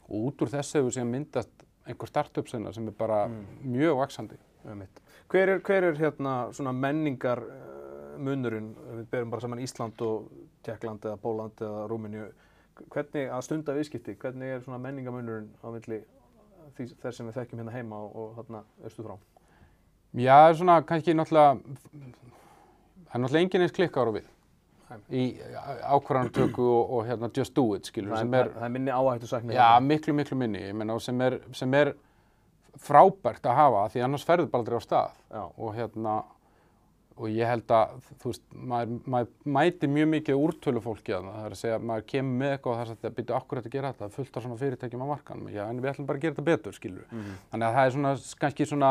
og 0.09 0.29
út 0.29 0.44
úr 0.44 0.51
þessu 0.53 0.81
hefur 0.81 0.96
síðan 0.96 1.12
myndast 1.12 1.66
einhver 1.87 2.11
startup 2.11 2.48
sem 2.51 2.66
er 2.66 2.96
bara 2.98 3.27
mm. 3.29 3.42
mjög 3.75 3.98
vaksandi. 4.03 4.38
Hver 5.33 5.48
er, 5.57 5.61
hver 5.66 5.88
er 5.88 5.98
hérna 5.98 6.35
svona 6.55 6.72
menningar 6.77 7.42
uh, 7.42 8.16
munurinn, 8.22 8.72
við 8.98 9.07
berum 9.11 9.33
bara 9.33 9.42
saman 9.42 9.62
Ísland 9.62 10.03
og 10.07 10.29
Tjekkland 10.62 11.07
eða 11.09 11.18
Póland 11.22 11.62
eða 11.62 11.87
Rúmeníu, 11.90 12.29
hvernig 12.92 13.31
að 13.33 13.46
stunda 13.46 13.75
viðskipti, 13.77 14.14
hvernig 14.20 14.57
er 14.57 14.62
svona 14.62 14.79
menningamunurinn 14.83 15.51
á 15.62 15.66
milli 15.75 16.03
þess 16.77 17.16
sem 17.16 17.29
við 17.29 17.38
þekkjum 17.40 17.62
hérna 17.62 17.77
heima 17.77 18.03
og, 18.03 18.12
og 18.16 18.37
hérna 18.40 18.62
östu 18.87 19.07
frá? 19.07 19.16
Já, 20.12 20.35
það 20.37 20.51
er 20.51 20.59
svona 20.61 20.77
kannski 20.88 21.16
náttúrulega, 21.16 21.81
það 21.92 23.16
er 23.16 23.22
náttúrulega 23.25 23.44
enginn 23.46 23.66
eins 23.66 23.77
klikkar 23.77 24.11
á 24.11 24.12
við 24.18 24.31
í 25.12 25.22
ákvarðantöku 25.88 26.64
og, 26.64 26.90
og 26.98 27.07
hérna 27.09 27.31
just 27.37 27.55
do 27.57 27.64
it 27.77 27.88
skilur 27.88 28.12
það 28.12 28.35
er, 28.37 28.51
það 28.57 28.66
er 28.66 28.72
minni 28.75 28.92
áhættu 28.92 29.31
sakni 29.31 29.57
já 29.57 29.68
miklu 29.81 30.14
miklu 30.16 30.37
minni 30.38 30.66
menna, 30.77 30.98
sem, 31.01 31.20
er, 31.25 31.38
sem 31.57 31.77
er 31.79 31.94
frábært 32.81 33.46
að 33.48 33.59
hafa 33.59 33.87
því 33.94 34.05
annars 34.07 34.27
ferður 34.29 34.51
bara 34.53 34.64
aldrei 34.64 34.81
á 34.81 34.83
stað 34.85 35.14
já. 35.33 35.42
og 35.46 35.75
hérna 35.77 36.16
og 37.16 37.29
ég 37.29 37.48
held 37.48 37.72
að 37.77 37.96
þú 38.22 38.31
veist 38.31 38.44
maður, 38.53 38.92
maður 39.14 39.53
mæti 39.57 39.90
mjög 39.90 40.09
mikið 40.12 40.42
úrtölu 40.46 40.83
fólki 40.85 41.14
að 41.16 41.29
það 41.29 41.46
er 41.46 41.57
að 41.57 41.61
segja 41.61 41.81
maður 41.90 42.07
kemur 42.12 42.38
með 42.40 42.55
eitthvað 42.55 42.72
og 42.72 42.79
það 42.79 42.92
er 42.92 43.11
að 43.11 43.16
byrja 43.18 43.37
okkur 43.38 43.61
að 43.61 43.68
gera 43.75 43.92
þetta? 43.92 44.09
Fullt 44.16 44.37
af 44.37 44.46
svona 44.46 44.61
fyrirtækjum 44.62 45.05
á 45.05 45.12
markanum 45.12 45.53
já 45.53 45.62
en 45.66 45.83
við 45.83 45.92
ætlum 45.92 46.09
bara 46.09 46.20
að 46.20 46.25
gera 46.25 46.37
þetta 46.37 46.48
betur 46.48 46.79
skilur 46.79 47.07
mm 47.11 47.18
-hmm. 47.18 47.37
þannig 47.51 47.66
að 47.68 47.77
það 47.77 47.87
er 47.87 47.94
svona 47.96 48.14
kannski 48.40 48.66
svona 48.66 48.90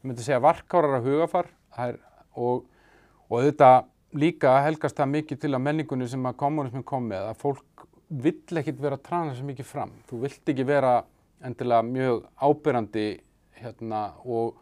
ég 0.00 0.08
myndi 0.08 0.26
segja 0.26 0.40
varkárar 0.40 0.98
að 0.98 1.08
hugafar 1.10 1.46
er, 1.78 1.98
og, 2.34 2.64
og 3.28 3.38
auðvitað 3.38 3.84
líka 4.12 4.56
helgast 4.64 4.96
það 4.96 5.12
mikið 5.14 5.40
til 5.44 5.54
að 5.54 5.64
menningunni 5.66 6.08
sem 6.08 6.26
að 6.26 6.38
kommunismin 6.40 6.86
kom 6.86 7.06
með 7.06 7.28
að 7.30 7.40
fólk 7.42 7.86
vill 8.10 8.58
ekkert 8.58 8.80
vera 8.82 8.98
að 8.98 9.04
trana 9.06 9.34
svo 9.34 9.46
mikið 9.46 9.68
fram. 9.68 9.92
Þú 10.08 10.22
vilt 10.24 10.50
ekki 10.50 10.66
vera 10.66 10.94
endilega 11.46 11.86
mjög 11.86 12.24
ábyrrandi 12.42 13.06
hérna 13.60 14.00
og 14.24 14.58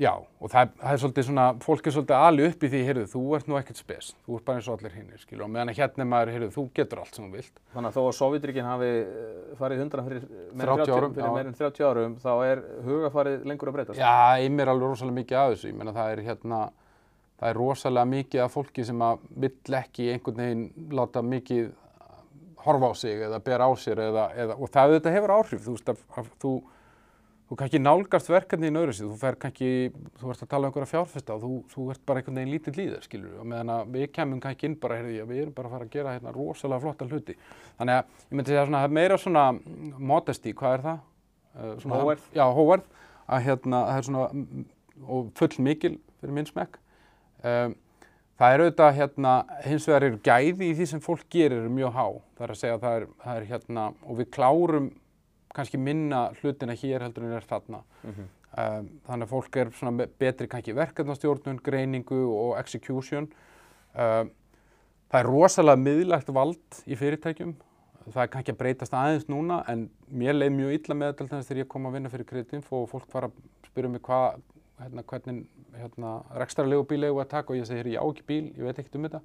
já 0.00 0.12
og 0.12 0.50
það, 0.52 0.72
það 0.80 0.92
er 0.92 1.00
svolítið 1.02 1.26
svona, 1.28 1.46
fólk 1.64 1.86
er 1.88 1.94
svolítið 1.96 2.24
alveg 2.28 2.52
upp 2.52 2.64
í 2.66 2.70
því, 2.72 2.80
heyrðu, 2.88 3.04
þú 3.12 3.22
ert 3.38 3.50
nú 3.50 3.58
ekkert 3.60 3.80
spes, 3.80 4.10
þú 4.26 4.38
ert 4.38 4.46
bara 4.48 4.60
eins 4.60 4.70
og 4.70 4.78
allir 4.78 4.96
hinnir, 4.96 5.20
skilur, 5.22 5.44
og 5.46 5.52
meðan 5.54 5.72
að 5.72 5.80
hérna 5.80 6.08
maður, 6.10 6.32
heyrðu, 6.36 6.50
þú 6.56 6.64
getur 6.76 7.02
allt 7.02 7.18
sem 7.18 7.26
þú 7.26 7.40
vilt. 7.40 7.60
Þannig 7.74 7.92
að 7.92 7.96
þó 7.96 8.02
að 8.04 8.16
Sovjetríkinn 8.20 8.70
hafi 8.70 8.90
eh, 8.96 9.36
farið 9.60 9.84
hundra 9.84 10.06
fyrir 10.06 10.26
meirinn 10.56 11.56
30 11.60 11.86
árum, 11.88 12.18
þá 12.20 12.32
er 12.46 12.64
hugafarið 12.88 13.46
lengur 13.48 13.72
að 13.72 13.78
breytast? 13.78 14.02
Já, 14.02 14.42
ég 14.42 14.52
mér 14.52 14.74
alveg 14.74 14.92
rosalega 14.92 15.20
mikið 15.22 15.40
af 15.40 15.54
þessu, 15.54 15.72
ég 15.72 15.80
menna 15.80 15.96
það 15.96 16.12
er 16.12 16.26
hérna 16.28 16.60
það 17.36 17.50
er 17.50 17.58
rosalega 17.60 18.10
mikið 18.12 18.44
af 18.44 18.54
fólki 18.54 18.84
sem 18.88 19.02
að 19.04 19.26
vill 19.44 19.76
ekki 19.80 20.08
einhvern 20.12 20.40
veginn 20.40 20.94
láta 20.96 21.22
mikið 21.24 21.74
horfa 22.66 22.90
á 22.90 22.94
sig 22.98 23.20
eða 23.26 23.40
bera 23.44 23.68
á 23.68 23.72
sér 23.78 24.00
eða, 24.08 24.24
eða, 24.34 24.56
og 24.56 24.72
það 24.72 24.92
auðvitað 24.92 25.16
hefur 25.16 25.34
áhrif, 25.36 25.62
þú 25.66 25.74
veist 25.76 25.92
að 25.92 26.30
þú, 26.42 26.52
þú 27.46 27.56
kannski 27.60 27.78
nálgast 27.78 28.28
verkefni 28.32 28.70
í 28.70 28.74
nöðru 28.74 28.94
sig, 28.96 29.06
þú 29.06 29.16
fer 29.20 29.36
kannski, 29.38 29.68
þú 30.18 30.30
ert 30.32 30.40
að 30.42 30.48
tala 30.50 30.66
um 30.66 30.72
einhverja 30.72 30.90
fjárfesta 30.90 31.34
og 31.36 31.44
þú, 31.44 31.50
þú 31.70 31.84
ert 31.92 32.00
bara 32.08 32.22
einhvern 32.22 32.40
veginn 32.40 32.54
lítið 32.56 32.78
líður, 32.80 33.04
skilur 33.06 33.28
við, 33.30 33.36
og 33.42 33.46
meðan 33.52 33.70
að 33.76 33.92
við 33.94 34.06
kemum 34.16 34.40
kannski 34.42 34.66
inn 34.66 34.74
bara, 34.82 34.96
heyrði, 34.98 35.20
við 35.30 35.42
erum 35.44 35.54
bara 35.54 35.70
að 35.70 35.76
fara 35.76 35.86
að 35.86 35.92
gera 35.94 36.14
hérna 36.16 36.32
rosalega 36.34 36.82
flotta 36.82 37.06
hluti. 37.10 37.36
Þannig 37.78 38.00
að 38.00 38.02
ég 38.26 38.34
myndi 38.40 38.50
segja 38.54 38.64
svona, 38.66 38.82
það 38.82 38.88
er 38.90 38.96
meira 38.98 39.20
svona 39.22 39.44
modesty, 40.10 40.54
hvað 40.58 40.74
er 40.78 40.84
það? 40.88 40.98
Uh, 41.56 41.72
svona- 41.84 42.00
Hógværð. 42.02 42.26
Já, 42.34 42.44
hóverð, 42.58 42.90
að 43.30 43.46
hérna, 43.46 43.82
það 43.92 44.02
er 44.02 44.08
svona, 44.10 44.66
og 45.06 45.30
full 45.38 45.62
mikil 45.70 45.94
fyrir 46.20 46.34
minn 46.40 46.50
smekk. 46.50 46.78
Um, 47.46 47.76
það 48.40 48.52
er 48.56 48.62
auðvitað 48.66 48.94
hérna, 48.98 49.32
hins 49.64 49.86
vegar 49.86 50.10
eru 50.10 50.18
gæði 50.26 50.66
í 50.72 50.76
því 50.80 50.86
sem 50.90 51.00
fólk 51.04 51.22
gerir 51.30 51.62
eru 51.62 51.70
mjög 51.72 51.94
há. 51.94 52.06
Það 52.36 52.48
er 52.48 52.52
að 52.56 52.60
segja 52.64 52.74
að 52.76 52.84
það 52.88 52.96
er, 52.98 53.06
það 53.22 53.38
er 53.40 53.48
hérna, 53.54 53.86
og 54.02 54.18
við 54.18 54.30
klárum 54.34 54.90
kannski 55.56 55.80
minna 55.80 56.30
hlutina 56.40 56.76
hér 56.76 57.06
heldur 57.06 57.26
en 57.26 57.36
er 57.36 57.46
þarna. 57.48 57.82
um, 58.56 58.88
þannig 59.06 59.26
að 59.26 59.32
fólk 59.34 59.60
er 59.60 59.70
svona 59.76 60.08
betri 60.20 60.48
kannski 60.52 60.74
verkefnastjórnun, 60.76 61.62
greiningu 61.64 62.22
og 62.32 62.56
execution. 62.60 63.28
Um, 63.94 64.32
það 65.10 65.22
er 65.22 65.30
rosalega 65.30 65.82
miðlægt 65.82 66.32
vald 66.34 66.82
í 66.86 66.98
fyrirtækjum. 66.98 67.54
Það 68.06 68.22
er 68.22 68.30
kannski 68.30 68.52
að 68.54 68.58
breytast 68.60 68.94
aðeins 68.94 69.24
núna 69.30 69.62
en 69.70 69.88
mér 70.14 70.36
leið 70.36 70.52
mjög 70.54 70.74
illa 70.76 70.96
með 70.98 71.14
þetta 71.18 71.40
þegar 71.48 71.62
ég 71.64 71.70
kom 71.72 71.88
að 71.88 71.96
vinna 71.96 72.12
fyrir 72.12 72.28
kreditinfo 72.28 72.84
og 72.84 72.90
fólk 72.92 73.08
var 73.10 73.26
að 73.26 73.40
spyrja 73.66 73.90
mig 73.90 74.02
hvað, 74.06 74.36
hérna, 74.78 75.02
hvernig 75.10 75.40
hérna, 75.80 76.12
rekstrarlegu 76.38 76.84
bíl 76.86 77.00
við 77.02 77.18
að 77.24 77.32
taka 77.32 77.52
og 77.52 77.58
ég 77.58 77.66
segi, 77.66 77.96
ég 77.96 77.98
á 77.98 78.06
ekki 78.06 78.26
bíl, 78.28 78.44
ég 78.54 78.62
veit 78.68 78.78
ekkert 78.78 79.00
um 79.00 79.08
þetta. 79.08 79.22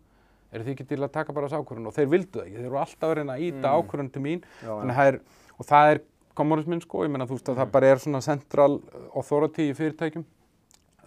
Eru 0.52 0.66
þið 0.66 0.74
ekki 0.74 0.88
til 0.90 1.00
að 1.00 1.14
taka 1.16 1.36
bara 1.36 1.48
þessu 1.48 1.62
ákvörðun 1.62 1.92
og 1.92 1.96
þeir 1.96 2.10
vildu 2.12 2.40
það 2.40 2.48
ekki, 2.48 2.58
þeir 2.58 2.70
eru 2.72 2.80
alltaf 2.82 3.08
að 3.08 3.14
reyna 3.20 3.36
að 3.38 3.44
íta 3.46 3.62
mm. 3.62 3.76
ákvörðun 3.78 4.10
til 4.12 4.24
mín 4.26 4.42
Já, 4.60 4.72
það 4.82 5.12
er, 5.12 5.20
og 5.56 5.70
það 5.70 5.92
er 5.92 6.02
kommunismin 6.38 6.82
sko, 6.84 7.06
ég 7.06 7.14
meina 7.14 7.28
þú 7.30 7.38
veist 7.38 7.50
að 7.52 7.62
það 7.62 7.72
bara 7.76 7.92
er 7.92 8.02
svona 8.04 8.22
central 8.26 8.74
authority 9.14 9.70
í 9.70 9.78
fyrirtækjum. 9.78 10.26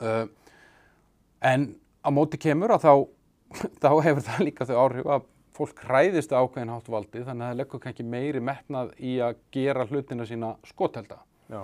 Uh, 0.00 0.26
en 1.44 1.68
á 2.04 2.08
móti 2.14 2.40
kemur 2.40 2.74
að 2.74 2.86
þá, 2.86 2.92
þá 3.84 3.90
hefur 4.08 4.26
það 4.28 4.44
líka 4.48 4.68
þau 4.68 4.76
áhrif 4.82 5.14
að 5.16 5.30
fólk 5.54 5.84
hræðist 5.86 6.34
ákveðin 6.34 6.72
hátt 6.74 6.90
valdi 6.90 7.22
þannig 7.22 7.46
að 7.46 7.50
það 7.52 7.58
leggur 7.60 7.82
kannski 7.84 8.06
meiri 8.10 8.42
metnað 8.42 8.92
í 8.98 9.14
að 9.22 9.36
gera 9.54 9.86
hlutina 9.86 10.26
sína 10.26 10.54
skotelda 10.66 11.20
Já. 11.52 11.60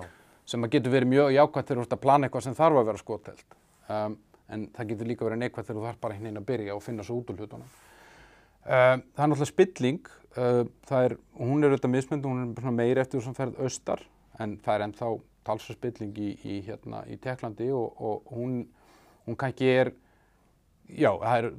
sem 0.47 0.63
að 0.63 0.77
getur 0.77 0.93
verið 0.95 1.11
mjög 1.11 1.31
jákvæmt 1.35 1.67
þegar 1.67 1.81
þú 1.81 1.87
ert 1.87 1.95
að 1.97 2.03
plana 2.05 2.27
eitthvað 2.27 2.45
sem 2.45 2.55
þarf 2.55 2.79
að 2.79 2.87
vera 2.87 3.01
skoteld. 3.01 3.57
Um, 3.91 4.15
en 4.51 4.67
það 4.75 4.93
getur 4.93 5.09
líka 5.09 5.27
verið 5.27 5.41
neikvæmt 5.41 5.67
þegar 5.67 5.79
þú 5.79 5.87
þarf 5.89 5.99
bara 6.05 6.15
einhvern 6.15 6.29
veginn 6.29 6.41
að 6.41 6.47
byrja 6.51 6.77
og 6.77 6.85
finna 6.85 7.07
svo 7.07 7.17
út 7.19 7.33
úr 7.33 7.41
hlutunum. 7.41 7.73
Um, 8.61 9.01
það 9.15 9.23
er 9.23 9.31
náttúrulega 9.31 9.49
spilling, 9.49 10.09
uh, 10.37 10.99
er, 10.99 11.15
hún 11.39 11.63
er 11.63 11.71
auðvitað 11.71 11.93
mismynd, 11.95 12.27
hún 12.29 12.43
er 12.53 12.75
meiri 12.77 13.01
eftir 13.01 13.17
þú 13.17 13.23
sem 13.25 13.37
ferð 13.39 13.57
austar, 13.65 14.03
en 14.37 14.53
það 14.61 14.75
er 14.75 14.85
ennþá 14.85 15.09
talsverð 15.49 15.79
spilling 15.79 16.21
í, 16.21 16.29
í, 16.45 16.59
hérna, 16.67 17.01
í 17.09 17.17
Teklandi 17.21 17.71
og, 17.73 17.97
og 17.97 18.35
hún, 18.37 18.59
hún 19.25 19.39
kannski 19.41 19.71
er, 19.71 19.91
já, 20.85 21.09
það 21.09 21.37
er 21.39 21.49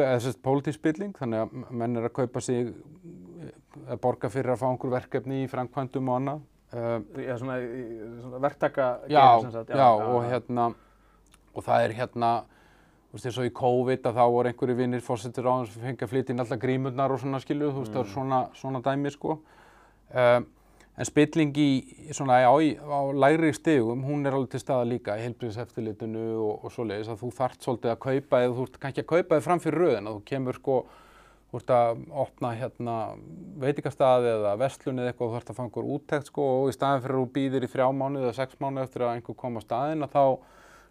þess 0.00 0.30
að 0.32 0.42
pólitísk 0.48 0.80
spilling, 0.80 1.12
þannig 1.20 1.44
að 1.44 1.76
menn 1.82 2.00
er 2.00 2.08
að 2.08 2.16
kaupa 2.22 2.44
sig, 2.44 2.72
að 3.84 4.00
borga 4.06 4.32
fyrir 4.32 4.54
að 4.54 4.62
fá 4.62 4.68
einhver 4.70 4.96
verkefni 4.96 5.42
í 5.44 5.50
framkvæmdum 5.52 6.08
og 6.08 6.20
annað. 6.22 6.46
Uh, 6.68 6.98
Já, 7.24 7.32
svona, 7.40 7.54
svona 8.20 8.38
verktaka 8.44 8.86
já, 9.08 9.24
sagt, 9.52 9.70
já, 9.72 9.88
og 9.88 10.24
hérna 10.28 10.66
og 11.56 11.64
það 11.64 11.84
er 11.86 11.94
hérna 11.96 12.32
þú 13.08 13.16
veist 13.16 13.30
eins 13.30 13.40
og 13.40 13.48
í 13.48 13.54
COVID 13.56 14.06
að 14.10 14.20
þá 14.20 14.24
voru 14.34 14.50
einhverju 14.50 14.76
vinnir 14.76 15.04
fórsetur 15.04 15.48
á 15.48 15.52
þess 15.62 15.78
að 15.78 15.88
fengja 15.88 16.06
að 16.06 16.12
flytja 16.12 16.34
inn 16.34 16.44
alltaf 16.44 16.60
grímurnar 16.60 17.14
og 17.14 17.22
svona 17.22 17.40
skilu, 17.40 17.72
þú 17.72 17.84
veist 17.84 17.94
það 17.94 18.04
er 18.04 18.12
svona, 18.12 18.40
svona 18.58 18.82
dæmi 18.84 19.12
sko. 19.14 19.38
Um, 20.12 20.48
en 20.98 21.06
spilling 21.06 21.56
í 21.62 21.68
svona 22.12 22.40
á, 22.42 22.52
á 22.52 23.00
lægri 23.14 23.52
stegum, 23.54 24.02
hún 24.04 24.26
er 24.26 24.34
alveg 24.34 24.52
til 24.52 24.62
staða 24.62 24.86
líka 24.90 25.16
í 25.16 25.24
heilbriðseftilitinu 25.24 26.24
og, 26.42 26.64
og 26.66 26.74
svoleiðis 26.74 27.12
að 27.12 27.20
þú 27.22 27.30
þart 27.38 27.64
svolítið 27.64 27.92
að 27.94 28.00
kaupa 28.02 28.40
eða 28.42 28.56
þú 28.56 28.64
ert 28.66 28.80
kannski 28.82 29.04
að 29.04 29.12
kaupa 29.12 29.38
þig 29.38 29.46
fram 29.46 29.62
fyrir 29.62 29.84
röðin 29.84 30.10
að 30.10 30.18
þú 30.18 30.24
kemur 30.32 30.58
sko 30.58 30.78
þú 31.48 31.60
ert 31.62 31.72
að 31.72 32.02
opna 32.24 32.50
hérna 32.58 32.96
veitingastað 33.62 34.26
eða 34.34 34.56
vestlun 34.60 34.98
eða 34.98 35.12
eitthvað 35.12 35.28
og 35.28 35.32
þú 35.32 35.38
ert 35.38 35.52
að 35.52 35.58
fá 35.58 35.62
einhver 35.64 35.90
úttekt 35.94 36.32
sko 36.32 36.48
og 36.58 36.68
í 36.68 36.76
staðin 36.76 37.04
fyrir 37.06 37.16
að 37.16 37.22
þú 37.22 37.32
býðir 37.38 37.64
í 37.64 37.70
þrjá 37.72 37.86
mánuði 37.94 38.26
eða 38.26 38.38
sex 38.42 38.58
mánuði 38.60 38.84
eftir 38.88 39.06
að 39.06 39.14
einhver 39.14 39.38
kom 39.38 39.56
á 39.56 39.62
staðin 39.64 40.04
að 40.04 40.16
þá 40.18 40.24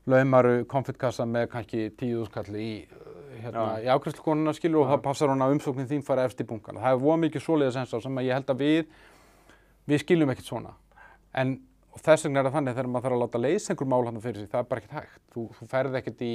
laumaru 0.08 0.64
konfittkassa 0.70 1.28
með 1.28 1.50
kannski 1.52 1.88
tíu 2.00 2.26
skalli 2.28 2.64
í, 2.64 2.74
uh, 2.88 3.22
hérna, 3.44 3.66
í 3.84 3.90
ákvæmslukonuna 3.92 4.54
skilur 4.56 4.86
og 4.86 4.92
það 4.94 5.06
passar 5.06 5.32
hún 5.34 5.44
að 5.46 5.56
umsóknin 5.58 5.90
þín 5.90 6.06
fara 6.08 6.28
eftir 6.28 6.48
bunkan. 6.50 6.80
Það 6.82 6.96
er 6.96 7.02
voða 7.04 7.22
mikið 7.26 7.46
svoleiðis 7.46 7.80
eins 7.82 7.96
og 7.98 8.04
sem 8.06 8.22
að 8.22 8.30
ég 8.30 8.40
held 8.40 8.54
að 8.54 8.64
við, 8.64 8.94
við 9.92 10.04
skiljum 10.04 10.34
ekkert 10.34 10.52
svona. 10.52 10.74
En 11.38 11.58
þess 11.98 12.28
vegna 12.28 12.42
er 12.42 12.50
það 12.50 12.58
þannig 12.58 12.78
þegar 12.78 12.92
maður 12.94 13.08
þarf 13.08 13.18
að 13.18 13.24
láta 13.26 13.44
leysa 13.44 13.74
einhver 13.74 13.92
mál 13.92 14.06
hann 14.08 14.22
fyrir 14.24 14.44
sig, 14.44 14.52
það 14.52 14.64
er 14.64 14.70
bara 14.72 14.84
ekkert 14.84 14.98
hægt. 14.98 15.22
Þú, 15.34 15.46
þú 15.58 15.70
ferð 15.74 16.00
ekkert 16.02 16.24
í, 16.24 16.34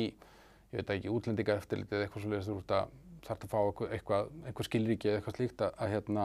ég 0.72 0.80
veit 0.80 0.92
ekki, 0.96 1.12
útlendinga 1.12 1.58
eftirlitið 1.60 1.98
eða 1.98 2.08
eitthvað 2.08 2.26
svoleiðis, 2.26 2.50
þú 2.50 2.56
þarf 3.22 3.44
að 3.46 3.52
fá 3.52 3.58
eitthvað, 3.62 3.92
eitthvað, 3.96 4.32
eitthvað 4.48 4.68
skilríki 4.68 5.10
eða 5.10 5.20
eitthvað 5.20 5.38
slíkt 5.38 5.62
að, 5.62 5.82
hérna, 5.92 6.24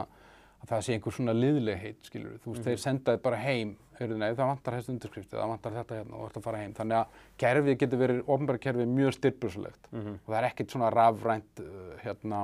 að 0.62 0.70
það 0.72 0.84
sé 0.84 0.96
einhver 0.96 1.14
svona 1.14 1.34
liðlegheit, 1.36 2.00
skilur 2.08 2.38
þú 2.42 2.54
veist, 2.54 2.64
þeir 2.66 2.80
senda 2.82 3.14
þið 3.14 3.22
bara 3.26 3.40
heim, 3.42 3.74
heyrðu 3.98 4.18
nei, 4.18 4.28
það 4.30 4.50
vantar 4.50 4.76
þessi 4.78 4.92
undirskriftið, 4.94 5.38
það 5.38 5.52
vantar 5.52 5.76
þetta 5.78 5.98
hérna 5.98 6.16
og 6.16 6.22
þú 6.22 6.28
ert 6.28 6.40
að 6.40 6.46
fara 6.48 6.62
heim, 6.62 6.72
þannig 6.78 6.98
að 6.98 7.20
kerfið 7.42 7.78
getur 7.82 8.02
verið, 8.02 8.22
ofnbæra 8.34 8.62
kerfið 8.64 8.90
mjög 8.94 9.14
styrbursulegt 9.18 9.88
og 9.92 10.26
það 10.32 10.38
er 10.40 10.48
ekkert 10.50 10.74
svona 10.74 10.90
rafrænt, 10.94 11.62
uh, 11.62 11.94
hérna, 12.02 12.42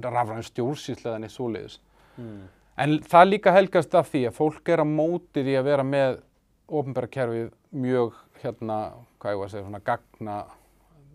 rafrænt 0.00 0.48
stjórnsýslega 0.48 1.20
neitt 1.20 1.36
svoleiðis. 1.36 1.78
En 2.80 2.98
það 3.04 3.28
líka 3.28 3.52
helgast 3.52 3.94
af 3.94 4.08
því 4.08 4.26
að 4.28 4.36
fólk 4.36 4.68
er 4.72 4.80
á 4.80 4.86
móti 4.88 5.44
því 5.44 5.56
að 5.60 5.68
vera 5.68 5.84
með 5.84 6.20
ofnbæra 6.70 7.10
kerfið 7.10 7.50
mjög, 7.70 8.14
hérna, 8.42 8.78
hvað 9.20 9.34
ég 9.34 9.40
var 9.40 9.50
að 9.50 9.54
segja, 9.54 9.66
svona 9.66 9.82
gagna, 9.84 10.36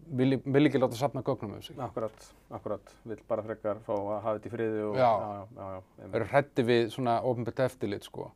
vil, 0.06 0.38
vil 0.46 0.70
ekki 0.70 0.80
láta 0.82 0.98
safna 1.00 1.24
gögnum 1.26 1.58
um 1.58 1.62
sig. 1.66 1.78
Akkurat, 1.82 2.32
akkurat, 2.54 2.96
vill 3.08 3.22
bara 3.30 3.44
frekar 3.46 3.80
fá 3.86 3.94
að 3.96 4.10
hafa 4.14 4.34
þetta 4.38 4.50
í 4.50 4.54
friði 4.54 4.84
og 4.86 4.98
Já. 5.00 5.10
já, 5.10 5.46
já, 5.58 5.70
já, 5.76 6.10
eru 6.12 6.28
hrætti 6.32 6.66
við 6.68 6.90
svona 6.94 7.16
ofnbært 7.26 7.64
eftirlit 7.66 8.06
sko. 8.08 8.30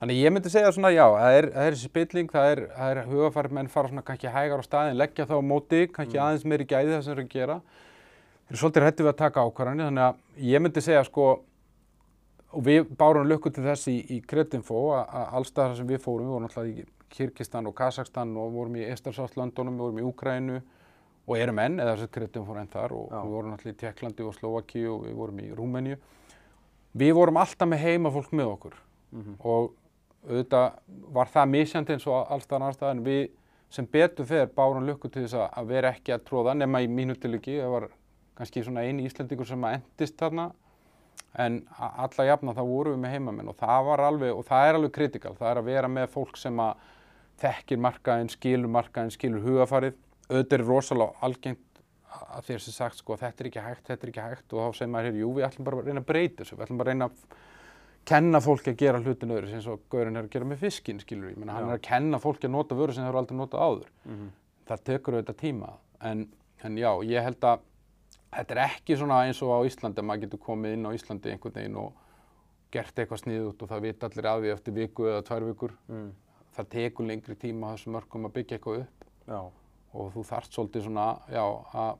Þannig 0.00 0.16
ég 0.16 0.32
myndi 0.32 0.48
segja 0.48 0.72
svona 0.72 0.94
já, 0.94 1.04
það 1.12 1.34
er, 1.36 1.46
það 1.52 1.66
er 1.66 1.74
þessi 1.76 1.90
spilling, 1.90 2.30
það 2.32 2.50
er, 2.54 2.62
er 2.88 3.02
hugafæri 3.10 3.52
menn 3.52 3.68
fara 3.68 3.90
svona 3.90 4.04
kannski 4.06 4.32
hægar 4.32 4.62
á 4.62 4.64
staðin, 4.64 4.96
leggja 4.96 5.26
þá 5.28 5.34
á 5.36 5.42
móti, 5.44 5.82
kannski 5.92 6.16
aðeins 6.16 6.46
meiri 6.48 6.64
gæði 6.70 6.94
það 6.94 7.02
sem 7.04 7.10
þeir 7.10 7.18
eru 7.18 7.26
að 7.26 7.34
gera. 7.34 7.56
Þeir 8.46 8.54
eru 8.54 8.60
svolítið 8.62 8.86
hrætti 8.86 9.04
við 9.04 9.12
að 9.12 9.18
taka 9.20 9.44
ákvarðanir, 9.44 9.90
þannig 9.90 10.06
að 10.06 10.48
ég 10.54 10.64
myndi 10.64 10.84
segja 10.86 11.04
sko, 11.04 11.26
og 12.56 12.64
við 12.64 12.88
bárum 12.98 13.28
lukku 13.28 13.52
til 13.52 13.66
þess 13.68 13.92
í, 13.92 13.98
í 14.16 14.22
Kretinfo 14.24 14.86
að, 14.96 15.04
að 15.20 15.36
allstaðar 15.40 15.76
sem 15.76 15.92
við 15.92 16.00
fórum, 16.06 16.30
við 16.30 16.34
vorum 16.38 16.48
alltaf 16.48 16.72
í 16.72 16.88
Kyrkistan 17.10 17.68
og 17.68 17.76
Kazakstan 17.76 18.32
og 18.40 18.54
vorum 18.56 18.80
í 18.80 18.88
Estarsáttlöndunum, 18.88 19.76
við 19.76 19.84
vorum 19.84 20.00
í 20.00 20.06
Úkrænu 20.08 20.62
og 21.30 21.36
erum 21.38 21.58
enn, 21.62 21.78
eða 21.78 21.96
þessi 21.96 22.10
Kretinfo 22.16 22.54
er 22.56 22.62
enn 22.64 22.70
þar 22.72 22.92
og 22.96 23.10
Já. 23.12 23.18
við 23.22 23.34
vorum 23.36 23.52
alltaf 23.54 23.70
í 23.70 23.76
Tjekklandi 23.80 24.24
og 24.26 24.34
Slovaki 24.34 24.82
og 24.90 25.04
við 25.06 25.14
vorum 25.20 25.38
í 25.44 25.50
Rúmeníu. 25.54 25.98
Við 26.98 27.12
vorum 27.14 27.38
alltaf 27.38 27.68
með 27.70 27.84
heimafólk 27.86 28.32
með 28.34 28.48
okkur 28.56 28.78
og 29.42 29.72
auðvitað 30.28 30.72
var 31.14 31.30
það 31.32 31.48
misjandi 31.50 31.94
eins 31.96 32.04
og 32.06 32.28
allstaðar 32.30 32.60
annarstaðar 32.66 32.96
en 32.96 33.04
við 33.06 33.22
sem 33.70 33.86
betur 33.86 34.26
fer 34.26 34.46
bárum 34.54 34.84
lukku 34.86 35.08
til 35.10 35.22
þess 35.24 35.34
að- 35.38 35.52
að 35.58 35.66
vera 35.70 35.92
ekki 35.94 36.12
að 36.14 36.24
tróða 36.26 36.56
nema 36.58 36.80
í 36.82 36.88
mínu 36.90 37.14
tilviki, 37.18 37.56
það 37.62 37.70
var 37.70 37.88
kannski 38.36 38.64
svona 38.64 38.82
eini 38.86 39.06
Íslendingur 39.06 39.46
sem 39.46 39.62
að 39.64 39.74
endist 39.80 40.16
þarna 40.18 40.52
en 41.38 41.60
alla 41.78 42.24
jafna 42.26 42.52
þá 42.54 42.62
vorum 42.66 42.94
við 42.96 43.00
með 43.04 43.10
heimamenn 43.14 43.48
og 43.48 43.56
það 43.56 43.84
var 43.86 43.98
alveg, 44.00 44.34
og 44.36 44.44
það 44.44 44.68
er 44.68 44.74
alveg 44.74 44.92
kritikal, 44.92 45.34
það 45.38 45.50
er 45.50 45.60
að 45.62 45.64
vera 45.70 45.88
með 45.88 46.08
fólk 46.10 46.36
sem 46.36 46.56
að 46.58 46.74
þekkir 47.40 47.78
markaðinn, 47.78 48.30
skilur 48.30 48.68
markaðinn, 48.68 49.14
skilur 49.14 49.40
hugafarið, 49.46 49.94
auðvitað 50.30 50.56
er 50.58 50.66
rosalega 50.66 51.26
algengt 51.26 51.66
að 52.10 52.48
þér 52.48 52.64
sem 52.64 52.74
sagt 52.74 52.98
sko 53.00 53.16
þetta 53.18 53.42
er 53.42 53.48
ekki 53.50 53.62
hægt, 53.64 53.84
þetta 53.86 54.06
er 54.06 54.12
ekki 54.12 54.24
hægt. 54.24 54.48
Og 54.52 54.58
þá 54.60 54.78
segir 54.78 54.90
maður, 54.90 55.06
"Heyrðu, 55.10 55.20
jú 55.20 55.30
við 55.36 55.46
ætlum 55.46 55.64
bara 55.64 55.76
að 55.76 55.86
reyna 55.86 56.00
að 56.00 56.10
breyta 56.10 56.42
þessu, 56.42 56.56
við 56.56 56.64
ætlum 56.66 56.78
bara 56.78 56.90
að 56.90 56.94
reyna 56.94 57.08
að 57.10 57.38
kenna 58.10 58.40
fólki 58.40 58.72
að 58.72 58.80
gera 58.80 59.00
hlutin 59.00 59.34
öðru 59.34 59.54
eins 59.54 59.66
og 59.70 59.80
gaurinn 59.92 60.16
er 60.16 60.24
að 60.24 60.30
gera 60.30 60.44
með 60.44 60.62
fiskinn 60.64 61.00
skilur 61.00 61.30
ég, 61.30 61.36
menna 61.36 61.52
hann 61.52 61.68
er 61.68 61.78
að 61.78 61.82
kenna 61.82 62.18
fólki 62.18 62.48
að 62.48 62.54
nota 62.56 62.74
vöru 62.74 62.94
sem 62.96 63.04
þeir 63.04 63.12
eru 63.12 63.18
aldrei 63.18 63.36
notað 63.36 63.64
áður. 63.66 63.90
Það 64.66 64.84
tekur 64.84 65.14
auðvitað 65.14 65.36
tíma. 65.36 65.72
En, 66.00 66.28
en 66.64 66.76
já, 66.76 66.90
ég 67.04 67.22
held 67.22 67.40
að 67.44 67.60
þetta 68.30 68.54
er 68.56 68.62
ekki 68.64 68.96
svona 68.96 69.24
eins 69.26 69.42
og 69.42 69.52
á 69.52 69.58
Íslandi 69.66 70.00
að 70.00 70.08
maður 70.08 70.24
getur 70.24 70.42
komið 70.46 70.76
inn 70.76 70.86
á 70.86 70.94
Íslandi 70.96 71.30
einhvern 71.30 71.54
veginn 71.54 71.76
og 71.76 71.92
gert 72.70 72.98
eitthvað 72.98 73.22
sniðut 73.24 73.62
og 73.62 73.68
það 73.68 73.86
vita 73.86 74.06
allir 74.06 74.28
af 74.30 74.40
því 74.40 74.52
eftir 74.54 74.76
viku 74.76 75.08
eða 75.10 75.24
tvær 75.26 75.46
vikur. 75.50 75.72
Mm. 75.90 76.10
Það 76.56 76.68
tekur 76.74 77.06
lengri 77.06 77.36
tíma 77.38 77.74
þessum 77.74 77.96
mörgum 77.96 78.28
að 78.28 78.36
byggja 78.38 78.58
eitthvað 78.58 78.84
upp. 78.84 79.04
Já, 79.26 79.40
og 79.94 80.12
þú 80.14 80.24
þarft 80.30 80.56
svolítið 80.56 80.86
svona, 80.86 81.06
já, 81.32 81.44
að 81.74 81.98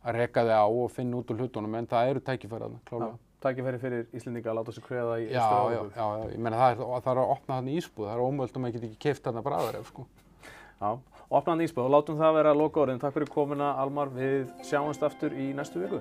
að 0.00 0.16
reka 0.16 0.44
þig 0.46 0.56
á 0.56 0.64
og 0.64 0.86
finna 0.94 1.18
út 1.20 1.30
úr 1.32 1.42
hlutunum 1.42 1.74
en 1.76 1.86
það 1.90 2.10
eru 2.14 2.22
tækifæraðna, 2.24 2.78
já. 2.80 2.86
klálega. 2.88 3.18
Tækifæri 3.40 3.78
fyrir 3.80 4.06
Íslendinga 4.16 4.50
að 4.52 4.56
láta 4.58 4.72
sig 4.76 4.84
kveða 4.84 5.18
í 5.20 5.26
Já, 5.26 5.36
já, 5.36 5.44
Austur-Evrópu. 5.44 5.92
já, 5.96 6.06
já, 6.20 6.32
ég 6.32 6.40
meina 6.44 6.56
það 6.60 6.72
er, 6.72 6.80
það 7.04 7.12
er 7.12 7.20
að 7.20 7.32
opna 7.34 7.54
þarna 7.58 7.76
ísbúð, 7.76 8.08
það 8.08 8.14
er 8.16 8.24
ómöld 8.24 8.56
að 8.56 8.64
maður 8.64 8.74
geti 8.76 8.90
ekki 8.90 9.00
keift 9.06 9.24
þarna 9.24 9.44
bara 9.44 9.60
aðra, 9.60 9.84
sko. 9.88 10.06
Já, 10.80 10.90
opnaðan 11.28 11.64
ísbúð 11.66 11.84
og 11.84 11.94
látum 11.96 12.20
það 12.20 12.36
vera 12.40 12.56
loka 12.56 12.80
orðin. 12.80 13.00
Takk 13.00 13.16
fyrir 13.16 13.32
komuna 13.32 13.74
Almar, 13.80 14.12
við 14.16 14.48
sjáumst 14.68 15.04
aftur 15.04 15.36
í 15.36 15.50
næstu 15.56 15.84
viku. 15.84 16.00